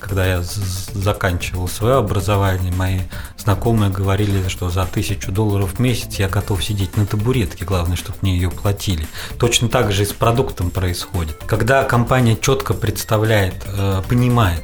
когда 0.03 0.25
я 0.25 0.43
заканчивал 0.43 1.69
свое 1.69 1.95
образование, 1.95 2.73
мои 2.73 2.99
знакомые 3.37 3.89
говорили, 3.89 4.49
что 4.49 4.69
за 4.69 4.85
тысячу 4.85 5.31
долларов 5.31 5.75
в 5.75 5.79
месяц 5.79 6.15
я 6.15 6.27
готов 6.27 6.61
сидеть 6.61 6.97
на 6.97 7.05
табуретке, 7.05 7.63
главное, 7.63 7.95
чтобы 7.95 8.17
мне 8.21 8.35
ее 8.35 8.51
платили. 8.51 9.07
Точно 9.39 9.69
так 9.69 9.93
же 9.93 10.03
и 10.03 10.05
с 10.05 10.11
продуктом 10.11 10.71
происходит. 10.71 11.37
Когда 11.45 11.85
компания 11.85 12.35
четко 12.35 12.73
представляет, 12.73 13.55
э, 13.65 14.01
понимает, 14.09 14.63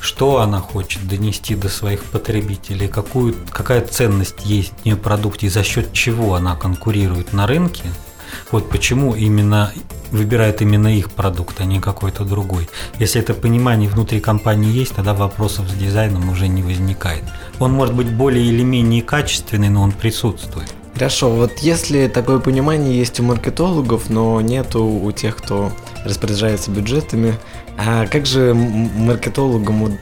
что 0.00 0.40
она 0.40 0.58
хочет 0.58 1.06
донести 1.06 1.54
до 1.54 1.68
своих 1.68 2.02
потребителей, 2.02 2.88
какую, 2.88 3.36
какая 3.50 3.86
ценность 3.86 4.44
есть 4.44 4.72
в 4.82 4.84
нее 4.84 4.96
продукте 4.96 5.46
и 5.46 5.50
за 5.50 5.62
счет 5.62 5.92
чего 5.92 6.34
она 6.34 6.56
конкурирует 6.56 7.32
на 7.32 7.46
рынке, 7.46 7.84
Вот 8.50 8.68
почему 8.68 9.14
именно 9.14 9.72
выбирают 10.10 10.62
именно 10.62 10.88
их 10.88 11.10
продукт, 11.10 11.60
а 11.60 11.64
не 11.64 11.80
какой-то 11.80 12.24
другой. 12.24 12.68
Если 12.98 13.20
это 13.20 13.34
понимание 13.34 13.88
внутри 13.88 14.20
компании 14.20 14.72
есть, 14.72 14.94
тогда 14.94 15.14
вопросов 15.14 15.68
с 15.68 15.74
дизайном 15.74 16.30
уже 16.30 16.48
не 16.48 16.62
возникает. 16.62 17.24
Он 17.58 17.72
может 17.72 17.94
быть 17.94 18.10
более 18.10 18.44
или 18.44 18.62
менее 18.62 19.02
качественный, 19.02 19.68
но 19.68 19.82
он 19.82 19.92
присутствует. 19.92 20.72
Хорошо, 20.94 21.30
вот 21.30 21.58
если 21.58 22.08
такое 22.08 22.40
понимание 22.40 22.98
есть 22.98 23.20
у 23.20 23.22
маркетологов, 23.22 24.10
но 24.10 24.40
нету 24.40 24.84
у 24.84 25.12
тех, 25.12 25.36
кто 25.36 25.70
распоряжается 26.04 26.70
бюджетами, 26.70 27.38
а 27.76 28.06
как 28.06 28.26
же 28.26 28.52
маркетологам 28.54 29.80
вот 29.80 29.92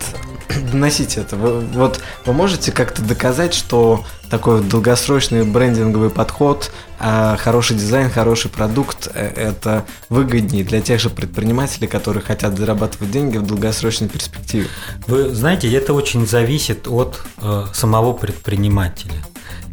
доносить 0.72 1.16
это? 1.16 1.36
Вы, 1.36 1.60
вот 1.60 2.00
вы 2.24 2.32
можете 2.32 2.72
как-то 2.72 3.02
доказать, 3.02 3.54
что 3.54 4.04
такой 4.30 4.62
долгосрочный 4.62 5.44
брендинговый 5.44 6.10
подход, 6.10 6.70
а 6.98 7.36
хороший 7.36 7.76
дизайн, 7.76 8.10
хороший 8.10 8.50
продукт 8.50 9.08
э,– 9.14 9.32
это 9.36 9.84
выгоднее 10.08 10.64
для 10.64 10.80
тех 10.80 11.00
же 11.00 11.10
предпринимателей, 11.10 11.86
которые 11.86 12.22
хотят 12.22 12.58
зарабатывать 12.58 13.10
деньги 13.10 13.36
в 13.36 13.46
долгосрочной 13.46 14.08
перспективе? 14.08 14.68
Вы 15.06 15.34
знаете, 15.34 15.72
это 15.72 15.92
очень 15.92 16.26
зависит 16.26 16.88
от 16.88 17.20
э, 17.38 17.66
самого 17.72 18.12
предпринимателя 18.12 19.24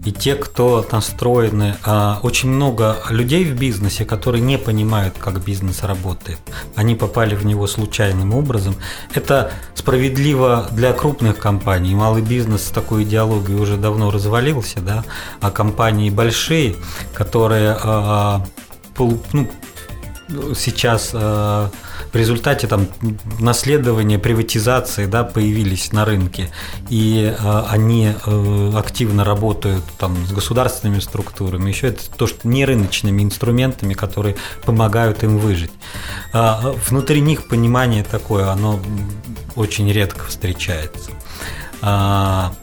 и 0.06 0.12
те, 0.12 0.36
кто 0.36 0.86
настроены. 0.92 1.76
А, 1.84 2.20
очень 2.24 2.50
много 2.50 2.98
людей 3.10 3.46
в 3.46 3.58
бизнесе, 3.58 4.06
которые 4.06 4.42
не 4.42 4.58
понимают, 4.58 5.16
как 5.18 5.44
бизнес 5.44 5.84
работает. 5.84 6.40
Они 6.76 6.96
попали 6.96 7.36
в 7.36 7.46
него 7.46 7.68
случайным 7.68 8.34
образом. 8.34 8.76
Это 9.14 9.52
справедливо 9.76 10.68
для 10.72 10.94
крупных 10.94 11.40
компаний. 11.40 11.96
Малый 11.96 12.22
бизнес 12.22 12.66
с 12.66 12.70
такой 12.70 13.04
идеологией 13.04 13.60
уже 13.60 13.78
давно 13.78 14.12
развалился, 14.12 14.82
да, 14.82 15.04
а 15.42 15.52
компании 15.52 16.10
большие, 16.10 16.76
которые 17.14 17.78
а, 17.82 18.46
ну, 18.98 19.18
сейчас 20.56 21.12
а, 21.14 21.70
в 22.14 22.16
результате 22.16 22.68
там 22.68 22.88
наследования, 23.40 24.20
приватизации 24.20 25.08
да, 25.08 25.24
появились 25.24 25.92
на 25.92 26.06
рынке, 26.06 26.50
и 26.90 27.36
э, 27.38 27.64
они 27.70 28.14
э, 28.14 28.72
активно 28.76 29.24
работают 29.24 29.84
там, 29.98 30.16
с 30.28 30.32
государственными 30.32 31.00
структурами, 31.00 31.70
еще 31.70 31.88
это 31.88 32.10
то, 32.16 32.28
что 32.28 32.48
не 32.48 32.66
рыночными 32.66 33.24
инструментами, 33.24 33.96
которые 33.96 34.36
помогают 34.64 35.24
им 35.24 35.40
выжить. 35.40 35.72
А 36.32 36.76
внутри 36.88 37.20
них 37.20 37.48
понимание 37.48 38.04
такое, 38.04 38.50
оно 38.50 38.80
очень 39.56 39.92
редко 39.92 40.26
встречается. 40.26 41.12
А, 41.82 42.54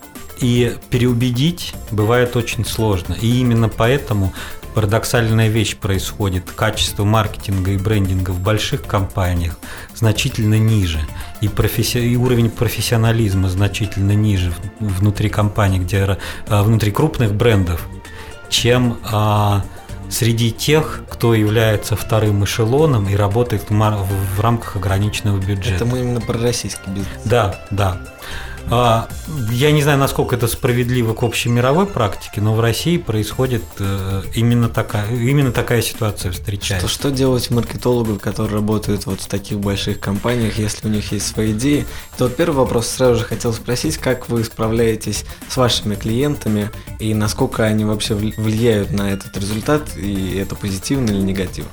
и 0.41 0.77
переубедить 0.91 1.75
бывает 1.91 2.37
очень 2.37 2.65
сложно. 2.65 3.15
И 3.21 3.41
именно 3.41 3.69
поэтому 3.69 4.33
парадоксальная 4.75 5.49
вещь 5.49 5.77
происходит. 5.77 6.51
Качество 6.51 7.05
маркетинга 7.05 7.73
и 7.73 7.79
брендинга 7.79 8.31
в 8.31 8.41
больших 8.41 8.83
компаниях 8.83 9.59
значительно 9.95 10.59
ниже. 10.59 11.01
И, 11.41 11.49
професси... 11.49 11.99
и 11.99 12.17
уровень 12.17 12.51
профессионализма 12.51 13.49
значительно 13.49 14.13
ниже 14.13 14.53
внутри 14.79 15.29
компаний, 15.29 15.79
где 15.79 16.19
а, 16.49 16.63
внутри 16.63 16.93
крупных 16.93 17.35
брендов, 17.35 17.87
чем 18.49 18.99
а, 19.11 19.65
среди 20.11 20.51
тех, 20.51 21.03
кто 21.09 21.35
является 21.35 21.97
вторым 21.97 22.45
эшелоном 22.45 23.09
и 23.09 23.15
работает 23.15 23.71
в, 23.71 23.73
в 23.73 24.41
рамках 24.41 24.77
ограниченного 24.77 25.39
бюджета. 25.39 25.77
Это 25.77 25.85
мы 25.85 26.01
именно 26.01 26.21
про 26.21 26.39
российский 26.39 26.91
бизнес. 26.91 27.09
Да, 27.25 27.59
да. 27.71 28.01
А, 28.69 29.09
я 29.51 29.73
не 29.73 29.83
знаю, 29.83 29.99
насколько 29.99 30.37
это 30.37 30.47
справедливо 30.47 31.15
к 31.15 31.23
общей 31.23 31.49
мировой 31.49 31.87
практике, 31.87 32.41
но 32.41 32.55
в 32.55 32.61
России 32.61 32.99
происходит 32.99 33.63
э, 33.79 34.23
именно 34.35 34.69
такая, 34.69 35.11
именно 35.11 35.53
такая 35.53 35.83
ситуация 35.83 36.33
встречается. 36.33 36.89
Что, 36.89 36.99
что 36.99 37.11
делать 37.11 37.51
маркетологу, 37.51 38.19
который 38.19 38.53
работает 38.53 39.07
вот 39.07 39.21
в 39.21 39.27
таких 39.27 39.59
больших 39.59 40.01
компаниях, 40.01 40.59
если 40.59 40.89
у 40.89 40.91
них 40.91 41.13
есть 41.13 41.27
свои 41.27 41.53
идеи? 41.53 41.87
Это 42.15 42.25
вот 42.25 42.37
первый 42.37 42.57
вопрос 42.57 42.89
сразу 42.89 43.21
же 43.21 43.25
хотел 43.25 43.53
спросить, 43.53 43.99
как 43.99 44.29
вы 44.29 44.45
справляетесь 44.45 45.25
с 45.49 45.57
вашими 45.57 45.95
клиентами 45.95 46.71
и 46.99 47.15
насколько 47.15 47.65
они 47.65 47.85
вообще 47.85 48.15
влияют 48.15 48.93
на 48.93 49.11
этот 49.11 49.37
результат, 49.37 49.97
и 49.97 50.37
это 50.37 50.55
позитивно 50.55 51.11
или 51.11 51.21
негативно? 51.21 51.71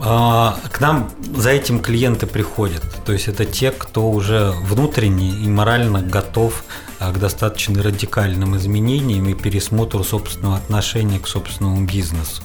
А, 0.00 0.58
к 0.70 0.80
нам 0.80 1.10
за 1.36 1.50
этим 1.50 1.80
клиенты 1.80 2.26
приходят. 2.26 2.84
То 3.04 3.12
есть 3.12 3.28
это 3.28 3.44
те, 3.44 3.70
кто 3.70 4.10
уже 4.10 4.52
внутренне 4.62 5.30
и 5.30 5.48
морально 5.48 6.02
готов 6.02 6.64
а, 6.98 7.12
к 7.12 7.18
достаточно 7.18 7.82
радикальным 7.82 8.56
изменениям 8.56 9.28
и 9.28 9.34
пересмотру 9.34 10.04
собственного 10.04 10.56
отношения 10.56 11.18
к 11.18 11.26
собственному 11.26 11.86
бизнесу. 11.86 12.42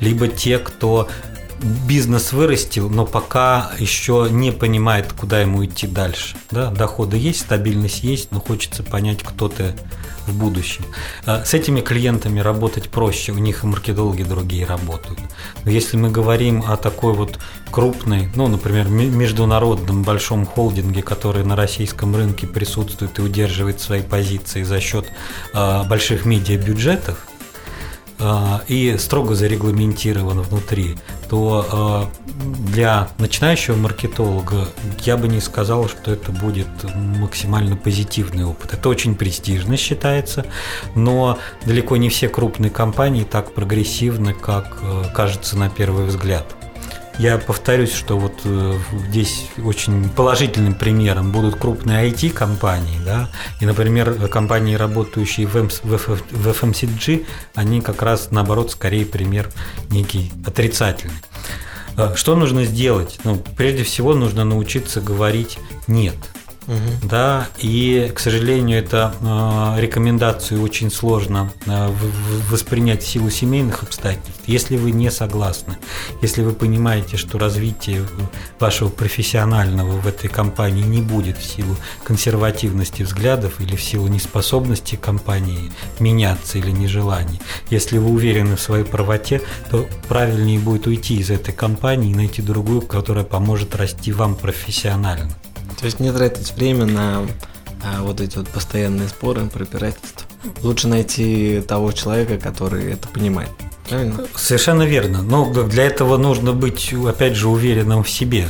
Либо 0.00 0.26
те, 0.28 0.58
кто 0.58 1.08
бизнес 1.86 2.32
вырастил, 2.32 2.90
но 2.90 3.06
пока 3.06 3.70
еще 3.78 4.26
не 4.30 4.50
понимает, 4.50 5.12
куда 5.12 5.40
ему 5.40 5.64
идти 5.64 5.86
дальше. 5.86 6.36
Да? 6.50 6.70
Доходы 6.70 7.16
есть, 7.16 7.40
стабильность 7.40 8.02
есть, 8.02 8.32
но 8.32 8.40
хочется 8.40 8.82
понять, 8.82 9.22
кто 9.22 9.48
ты 9.48 9.74
в 10.26 10.34
будущем. 10.34 10.84
А, 11.26 11.44
с 11.44 11.54
этими 11.54 11.80
клиентами 11.80 12.40
работать 12.40 12.90
проще, 12.90 13.32
у 13.32 13.38
них 13.38 13.64
и 13.64 13.66
маркетологи 13.66 14.22
другие 14.22 14.66
работают. 14.66 15.20
Но 15.64 15.70
если 15.70 15.96
мы 15.96 16.10
говорим 16.10 16.62
о 16.66 16.76
такой 16.76 17.14
вот 17.14 17.38
крупной, 17.70 18.28
ну, 18.34 18.48
например, 18.48 18.88
международном 18.88 20.02
большом 20.02 20.46
холдинге, 20.46 21.02
который 21.02 21.44
на 21.44 21.56
российском 21.56 22.14
рынке 22.14 22.46
присутствует 22.46 23.18
и 23.18 23.22
удерживает 23.22 23.80
свои 23.80 24.02
позиции 24.02 24.62
за 24.62 24.80
счет 24.80 25.06
э, 25.54 25.82
больших 25.88 26.24
медиабюджетов, 26.24 27.26
и 28.68 28.96
строго 28.98 29.34
зарегламентирован 29.34 30.40
внутри, 30.42 30.96
то 31.28 31.66
а, 31.72 32.10
для 32.72 33.08
начинающего 33.18 33.76
маркетолога 33.76 34.68
я 35.00 35.16
бы 35.16 35.28
не 35.28 35.40
сказал, 35.40 35.88
что 35.88 36.12
это 36.12 36.32
будет 36.32 36.68
максимально 36.94 37.76
позитивный 37.76 38.44
опыт. 38.44 38.74
Это 38.74 38.88
очень 38.88 39.14
престижно 39.14 39.76
считается, 39.76 40.46
но 40.94 41.38
далеко 41.64 41.96
не 41.96 42.08
все 42.08 42.28
крупные 42.28 42.70
компании 42.70 43.24
так 43.24 43.54
прогрессивны, 43.54 44.34
как 44.34 44.78
а, 44.82 45.04
кажется 45.14 45.58
на 45.58 45.68
первый 45.68 46.06
взгляд. 46.06 46.46
Я 47.18 47.38
повторюсь, 47.38 47.92
что 47.92 48.18
вот 48.18 48.40
э, 48.44 48.78
здесь 49.08 49.46
очень 49.62 50.08
положительным 50.08 50.74
примером 50.74 51.30
будут 51.30 51.56
крупные 51.56 52.10
IT-компании, 52.10 52.98
да, 53.04 53.30
и, 53.60 53.66
например, 53.66 54.28
компании, 54.28 54.74
работающие 54.74 55.46
в, 55.46 55.54
в 55.54 56.48
FMCG, 56.48 57.26
они 57.54 57.80
как 57.80 58.02
раз, 58.02 58.30
наоборот, 58.30 58.70
скорее 58.70 59.04
пример 59.04 59.50
некий 59.90 60.32
отрицательный. 60.46 61.14
Э, 61.96 62.14
что 62.16 62.34
нужно 62.34 62.64
сделать? 62.64 63.18
Ну, 63.24 63.42
прежде 63.56 63.84
всего, 63.84 64.14
нужно 64.14 64.44
научиться 64.44 65.00
говорить 65.00 65.58
«нет». 65.86 66.16
Угу. 66.66 67.08
Да, 67.08 67.48
и, 67.58 68.10
к 68.14 68.20
сожалению, 68.20 68.78
это 68.78 69.14
э, 69.20 69.80
рекомендацию 69.80 70.62
очень 70.62 70.90
сложно 70.90 71.52
э, 71.66 71.90
воспринять 72.50 73.02
в 73.02 73.06
силу 73.06 73.30
семейных 73.30 73.82
обстоятельств. 73.82 74.42
Если 74.46 74.76
вы 74.76 74.92
не 74.92 75.10
согласны, 75.10 75.76
если 76.20 76.42
вы 76.42 76.52
понимаете, 76.52 77.16
что 77.16 77.38
развитие 77.38 78.06
вашего 78.60 78.88
профессионального 78.88 79.92
в 79.92 80.06
этой 80.06 80.28
компании 80.28 80.82
не 80.82 81.02
будет 81.02 81.38
в 81.38 81.44
силу 81.44 81.76
консервативности 82.04 83.02
взглядов 83.02 83.60
или 83.60 83.74
в 83.74 83.82
силу 83.82 84.06
неспособности 84.06 84.96
компании 84.96 85.72
меняться 85.98 86.58
или 86.58 86.70
нежелания, 86.70 87.40
если 87.70 87.98
вы 87.98 88.10
уверены 88.10 88.56
в 88.56 88.60
своей 88.60 88.84
правоте, 88.84 89.42
то 89.70 89.86
правильнее 90.08 90.58
будет 90.58 90.86
уйти 90.86 91.16
из 91.16 91.30
этой 91.30 91.52
компании 91.52 92.12
и 92.12 92.14
найти 92.14 92.40
другую, 92.40 92.82
которая 92.82 93.24
поможет 93.24 93.74
расти 93.74 94.12
вам 94.12 94.36
профессионально. 94.36 95.30
То 95.82 95.86
есть 95.86 95.98
не 95.98 96.12
тратить 96.12 96.54
время 96.54 96.86
на 96.86 97.26
а, 97.82 98.02
вот 98.02 98.20
эти 98.20 98.36
вот 98.36 98.48
постоянные 98.48 99.08
споры, 99.08 99.46
пропирательства. 99.46 100.28
Лучше 100.62 100.86
найти 100.86 101.60
того 101.66 101.90
человека, 101.90 102.38
который 102.38 102.92
это 102.92 103.08
понимает. 103.08 103.50
Совершенно 104.36 104.84
верно. 104.84 105.22
Но 105.22 105.52
для 105.64 105.84
этого 105.84 106.16
нужно 106.16 106.52
быть, 106.52 106.92
опять 106.92 107.34
же, 107.34 107.48
уверенным 107.48 108.02
в 108.02 108.10
себе. 108.10 108.48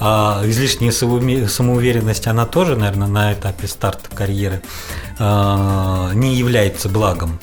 А 0.00 0.42
излишняя 0.44 0.90
самоуверенность, 0.90 2.26
она 2.26 2.44
тоже, 2.44 2.76
наверное, 2.76 3.08
на 3.08 3.32
этапе 3.32 3.68
старта 3.68 4.14
карьеры 4.14 4.62
а, 5.18 6.10
не 6.12 6.34
является 6.34 6.88
благом. 6.88 7.38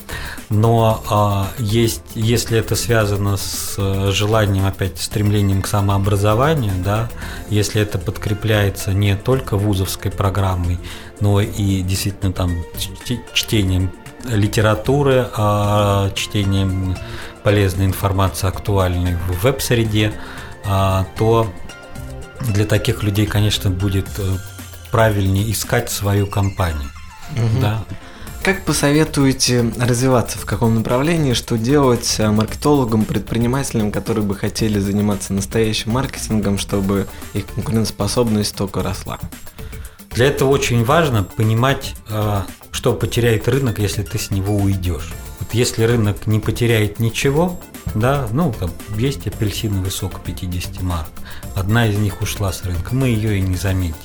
Но 0.50 1.02
а, 1.08 1.48
есть, 1.58 2.02
если 2.14 2.58
это 2.58 2.76
связано 2.76 3.38
с 3.38 3.76
желанием, 4.12 4.66
опять, 4.66 5.00
стремлением 5.00 5.62
к 5.62 5.66
самообразованию, 5.66 6.74
да, 6.84 7.08
если 7.48 7.80
это 7.80 7.98
подкрепляется 7.98 8.92
не 8.92 9.16
только 9.16 9.56
вузовской 9.56 10.10
программой, 10.10 10.78
но 11.20 11.40
и 11.40 11.80
действительно 11.82 12.32
там 12.32 12.62
чтением 13.32 13.90
литературы, 14.24 15.28
а 15.36 16.10
чтением 16.14 16.96
полезной 17.42 17.86
информации, 17.86 18.46
актуальной 18.46 19.16
в 19.16 19.42
веб-среде, 19.42 20.12
а, 20.64 21.06
то 21.16 21.52
для 22.40 22.66
таких 22.66 23.02
людей, 23.02 23.26
конечно, 23.26 23.70
будет 23.70 24.08
э, 24.18 24.22
правильнее 24.90 25.50
искать 25.50 25.90
свою 25.90 26.26
компанию. 26.26 26.90
Угу. 27.36 27.60
Да? 27.60 27.84
как 28.42 28.64
посоветуете 28.64 29.72
развиваться, 29.78 30.36
в 30.36 30.44
каком 30.44 30.74
направлении, 30.74 31.32
что 31.32 31.56
делать 31.56 32.16
э, 32.18 32.28
маркетологам, 32.28 33.04
предпринимателям, 33.04 33.92
которые 33.92 34.24
бы 34.24 34.34
хотели 34.34 34.80
заниматься 34.80 35.32
настоящим 35.32 35.92
маркетингом, 35.92 36.58
чтобы 36.58 37.06
их 37.34 37.46
конкурентоспособность 37.46 38.56
только 38.56 38.82
росла? 38.82 39.20
Для 40.14 40.26
этого 40.26 40.50
очень 40.50 40.84
важно 40.84 41.24
понимать, 41.24 41.94
э, 42.08 42.42
что 42.70 42.92
потеряет 42.92 43.48
рынок, 43.48 43.78
если 43.78 44.02
ты 44.02 44.18
с 44.18 44.30
него 44.30 44.56
уйдешь. 44.56 45.12
Вот 45.40 45.54
если 45.54 45.84
рынок 45.84 46.26
не 46.26 46.38
потеряет 46.38 46.98
ничего, 46.98 47.58
да, 47.94 48.28
ну, 48.32 48.54
там 48.58 48.70
есть 48.96 49.26
апельсиновый 49.26 49.90
сок 49.90 50.20
50 50.20 50.82
марок. 50.82 51.10
Одна 51.54 51.86
из 51.86 51.98
них 51.98 52.20
ушла 52.20 52.52
с 52.52 52.62
рынка, 52.64 52.94
мы 52.94 53.08
ее 53.08 53.38
и 53.38 53.40
не 53.40 53.56
заметим. 53.56 53.96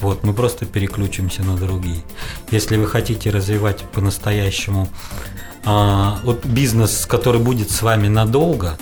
Вот, 0.00 0.22
мы 0.22 0.32
просто 0.32 0.64
переключимся 0.64 1.42
на 1.42 1.56
другие. 1.56 2.02
Если 2.50 2.76
вы 2.76 2.86
хотите 2.86 3.30
развивать 3.30 3.82
по-настоящему 3.92 4.88
а, 5.64 6.20
вот 6.22 6.46
бизнес, 6.46 7.04
который 7.06 7.40
будет 7.40 7.70
с 7.70 7.82
вами 7.82 8.06
надолго, 8.06 8.78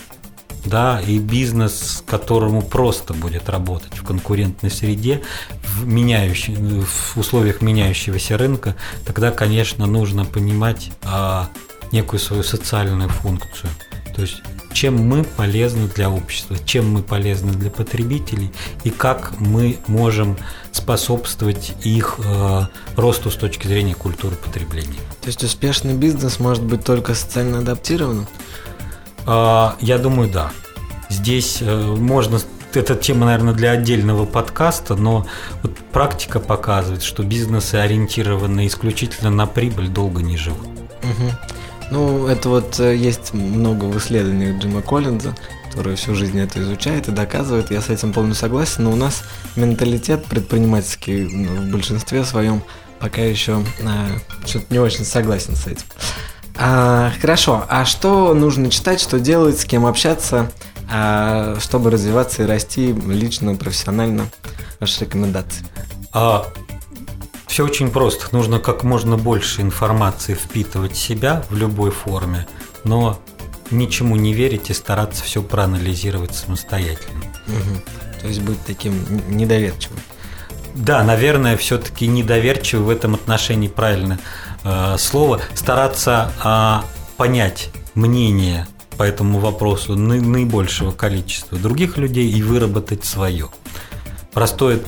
да, 0.66 1.00
и 1.00 1.18
бизнес, 1.18 2.02
которому 2.06 2.62
просто 2.62 3.14
будет 3.14 3.48
работать 3.48 3.96
в 3.96 4.04
конкурентной 4.04 4.70
среде, 4.70 5.22
в, 5.62 5.86
меняющей, 5.86 6.54
в 6.56 7.16
условиях 7.16 7.62
меняющегося 7.62 8.36
рынка, 8.36 8.76
тогда, 9.04 9.30
конечно, 9.30 9.86
нужно 9.86 10.24
понимать 10.24 10.90
а, 11.04 11.48
некую 11.92 12.20
свою 12.20 12.42
социальную 12.42 13.08
функцию. 13.08 13.70
То 14.14 14.22
есть 14.22 14.42
чем 14.76 14.96
мы 14.96 15.24
полезны 15.24 15.88
для 15.88 16.10
общества, 16.10 16.58
чем 16.64 16.90
мы 16.92 17.02
полезны 17.02 17.52
для 17.52 17.70
потребителей 17.70 18.52
и 18.84 18.90
как 18.90 19.32
мы 19.40 19.78
можем 19.86 20.36
способствовать 20.70 21.72
их 21.82 22.20
э, 22.22 22.66
росту 22.94 23.30
с 23.30 23.36
точки 23.36 23.66
зрения 23.66 23.94
культуры 23.94 24.36
потребления. 24.36 24.98
То 25.22 25.28
есть 25.28 25.42
успешный 25.42 25.94
бизнес 25.94 26.38
может 26.40 26.62
быть 26.62 26.84
только 26.84 27.14
социально 27.14 27.60
адаптированным? 27.60 28.26
Э, 29.26 29.72
я 29.80 29.98
думаю, 29.98 30.30
да. 30.30 30.50
Здесь 31.08 31.58
э, 31.60 31.94
можно 31.96 32.38
эта 32.74 32.94
тема, 32.94 33.26
наверное, 33.26 33.54
для 33.54 33.70
отдельного 33.70 34.26
подкаста, 34.26 34.96
но 34.96 35.26
вот 35.62 35.76
практика 35.92 36.40
показывает, 36.40 37.02
что 37.02 37.22
бизнесы, 37.22 37.76
ориентированные 37.76 38.68
исключительно 38.68 39.30
на 39.30 39.46
прибыль, 39.46 39.88
долго 39.88 40.22
не 40.22 40.36
живут. 40.36 40.66
Угу. 41.02 41.32
Ну, 41.90 42.26
это 42.26 42.48
вот 42.48 42.78
э, 42.80 42.96
есть 42.96 43.32
много 43.32 43.84
в 43.84 43.96
исследованиях 43.98 44.58
Джима 44.58 44.82
Коллинза, 44.82 45.34
который 45.68 45.96
всю 45.96 46.14
жизнь 46.14 46.38
это 46.38 46.60
изучает 46.60 47.08
и 47.08 47.12
доказывает. 47.12 47.70
Я 47.70 47.80
с 47.80 47.88
этим 47.88 48.12
полностью 48.12 48.48
согласен, 48.48 48.84
но 48.84 48.92
у 48.92 48.96
нас 48.96 49.22
менталитет 49.54 50.24
предпринимательский 50.26 51.24
в 51.46 51.70
большинстве 51.70 52.24
своем 52.24 52.62
пока 52.98 53.22
еще 53.22 53.62
э, 53.80 54.46
что-то 54.46 54.66
не 54.70 54.78
очень 54.78 55.04
согласен 55.04 55.54
с 55.54 55.66
этим. 55.66 55.84
А, 56.58 57.12
хорошо, 57.20 57.64
а 57.68 57.84
что 57.84 58.32
нужно 58.34 58.70
читать, 58.70 59.00
что 59.00 59.20
делать, 59.20 59.60
с 59.60 59.64
кем 59.64 59.84
общаться, 59.84 60.50
а, 60.90 61.58
чтобы 61.60 61.90
развиваться 61.90 62.42
и 62.42 62.46
расти 62.46 62.92
лично, 62.92 63.54
профессионально? 63.54 64.28
Ваши 64.80 65.04
рекомендации. 65.04 65.64
А, 66.12 66.46
все 67.46 67.64
очень 67.64 67.90
просто. 67.90 68.34
Нужно 68.34 68.58
как 68.58 68.84
можно 68.84 69.16
больше 69.16 69.62
информации 69.62 70.34
впитывать 70.34 70.92
в 70.92 70.98
себя 70.98 71.44
в 71.50 71.56
любой 71.56 71.90
форме, 71.90 72.46
но 72.84 73.20
ничему 73.70 74.16
не 74.16 74.32
верить 74.32 74.70
и 74.70 74.74
стараться 74.74 75.24
все 75.24 75.42
проанализировать 75.42 76.34
самостоятельно. 76.34 77.24
Угу. 77.46 78.20
То 78.22 78.28
есть 78.28 78.40
быть 78.40 78.58
таким 78.66 78.94
недоверчивым. 79.28 79.98
Да, 80.74 81.02
наверное, 81.02 81.56
все-таки 81.56 82.06
недоверчивый 82.06 82.84
в 82.84 82.90
этом 82.90 83.14
отношении 83.14 83.68
правильно 83.68 84.18
слово. 84.98 85.40
Стараться 85.54 86.32
э, 86.44 86.86
понять 87.16 87.70
мнение 87.94 88.66
по 88.96 89.02
этому 89.02 89.38
вопросу 89.38 89.94
наибольшего 89.96 90.92
количества 90.92 91.58
других 91.58 91.98
людей 91.98 92.30
и 92.30 92.42
выработать 92.42 93.04
свое. 93.04 93.50
Простое 94.32 94.80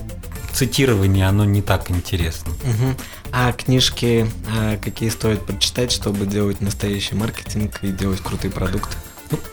цитирование, 0.52 1.28
оно 1.28 1.44
не 1.44 1.62
так 1.62 1.90
интересно. 1.90 2.52
Угу. 2.52 2.96
А 3.32 3.52
книжки 3.52 4.26
а 4.56 4.76
какие 4.78 5.10
стоит 5.10 5.44
прочитать, 5.44 5.92
чтобы 5.92 6.26
делать 6.26 6.60
настоящий 6.60 7.14
маркетинг 7.14 7.80
и 7.82 7.88
делать 7.88 8.20
крутые 8.20 8.50
продукты? 8.50 8.96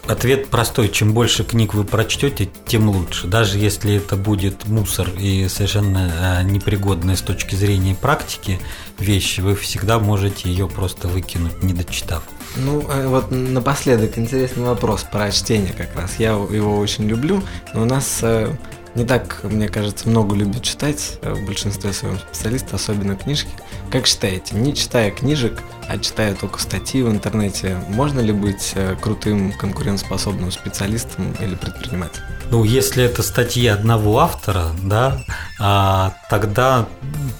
Ответ 0.07 0.49
простой. 0.49 0.89
Чем 0.89 1.13
больше 1.13 1.43
книг 1.43 1.73
вы 1.73 1.83
прочтете, 1.83 2.49
тем 2.65 2.89
лучше. 2.89 3.27
Даже 3.27 3.57
если 3.57 3.95
это 3.95 4.15
будет 4.15 4.67
мусор 4.67 5.09
и 5.19 5.47
совершенно 5.47 6.11
а, 6.19 6.43
непригодная 6.43 7.15
с 7.15 7.21
точки 7.21 7.55
зрения 7.55 7.95
практики 7.95 8.59
вещи, 8.99 9.41
вы 9.41 9.55
всегда 9.55 9.99
можете 9.99 10.49
ее 10.49 10.67
просто 10.67 11.07
выкинуть, 11.07 11.63
не 11.63 11.73
дочитав. 11.73 12.23
Ну, 12.57 12.85
э, 12.89 13.07
вот 13.07 13.31
напоследок 13.31 14.17
интересный 14.17 14.63
вопрос 14.63 15.03
про 15.03 15.31
чтение 15.31 15.73
как 15.73 15.95
раз. 15.95 16.15
Я 16.19 16.29
его 16.31 16.77
очень 16.77 17.05
люблю, 17.05 17.43
но 17.73 17.81
у 17.81 17.85
нас 17.85 18.19
э, 18.21 18.55
не 18.95 19.03
так, 19.03 19.41
мне 19.43 19.67
кажется, 19.67 20.07
много 20.07 20.35
любят 20.35 20.63
читать 20.63 21.19
э, 21.21 21.33
в 21.33 21.45
большинстве 21.45 21.91
своем 21.91 22.17
специалисты, 22.17 22.75
особенно 22.75 23.15
книжки. 23.15 23.49
Как 23.91 24.07
считаете, 24.07 24.55
не 24.55 24.73
читая 24.73 25.11
книжек, 25.11 25.61
а 25.89 25.97
читая 25.97 26.33
только 26.33 26.61
статьи 26.61 27.01
в 27.01 27.09
интернете, 27.09 27.77
можно 27.89 28.21
ли 28.21 28.31
быть 28.31 28.71
э, 28.75 28.95
крутым 28.99 29.51
конкурентоспособным 29.51 30.49
специалистом 30.49 31.33
или 31.41 31.55
предпринимателем? 31.55 32.25
Ну, 32.51 32.63
если 32.63 33.03
это 33.03 33.21
статьи 33.21 33.67
одного 33.67 34.19
автора, 34.19 34.67
да, 34.83 35.21
а, 35.59 36.13
тогда 36.29 36.87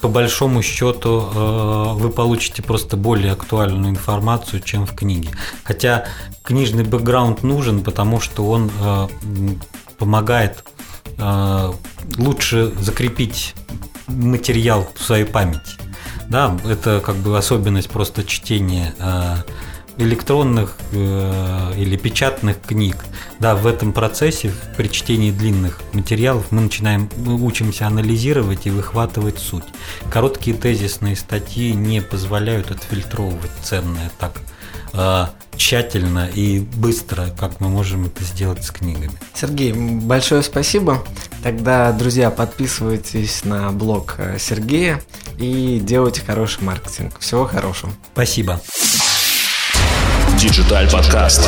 по 0.02 0.10
большому 0.10 0.62
счету 0.62 1.30
э, 1.34 1.94
вы 1.94 2.10
получите 2.10 2.64
просто 2.64 2.98
более 2.98 3.32
актуальную 3.32 3.92
информацию, 3.92 4.62
чем 4.62 4.86
в 4.86 4.94
книге. 4.94 5.30
Хотя 5.64 6.06
книжный 6.44 6.84
бэкграунд 6.84 7.44
нужен, 7.44 7.82
потому 7.82 8.20
что 8.20 8.46
он 8.46 8.72
помогает 9.98 10.64
лучше 12.18 12.74
закрепить 12.80 13.56
материал 14.08 14.88
в 14.96 15.04
своей 15.04 15.26
памяти. 15.26 15.78
Да, 16.30 16.58
это 16.68 17.02
как 17.06 17.16
бы 17.18 17.38
особенность 17.38 17.90
просто 17.90 18.24
чтения 18.24 18.96
э, 19.00 19.36
электронных 19.98 20.78
э, 20.92 21.74
или 21.78 21.98
печатных 21.98 22.62
книг. 22.62 22.98
Да, 23.40 23.56
в 23.56 23.68
этом 23.68 23.94
процессе, 23.94 24.52
при 24.76 24.88
чтении 24.88 25.32
длинных 25.32 25.82
материалов, 25.94 26.48
мы 26.52 26.62
начинаем, 26.62 27.10
мы 27.18 27.36
учимся 27.36 27.88
анализировать 27.88 28.66
и 28.66 28.72
выхватывать 28.72 29.40
суть. 29.40 29.66
Короткие 30.10 30.58
тезисные 30.58 31.16
статьи 31.16 31.74
не 31.74 32.02
позволяют 32.02 32.72
отфильтровывать 32.72 33.52
ценное 33.62 34.12
так 34.18 34.42
тщательно 35.58 36.28
и 36.34 36.60
быстро, 36.60 37.28
как 37.38 37.60
мы 37.60 37.70
можем 37.70 38.06
это 38.06 38.24
сделать 38.24 38.64
с 38.64 38.72
книгами. 38.72 39.12
Сергей, 39.34 39.74
большое 39.74 40.44
спасибо. 40.44 41.04
Тогда, 41.44 41.92
друзья, 41.92 42.30
подписывайтесь 42.30 43.46
на 43.46 43.72
блог 43.72 44.16
э, 44.18 44.38
Сергея 44.40 45.02
и 45.38 45.80
делайте 45.82 46.22
хороший 46.22 46.64
маркетинг. 46.64 47.20
Всего 47.20 47.46
хорошего. 47.46 47.92
Спасибо. 48.14 48.62
Digital 50.38 50.92
подкаст. 50.92 51.42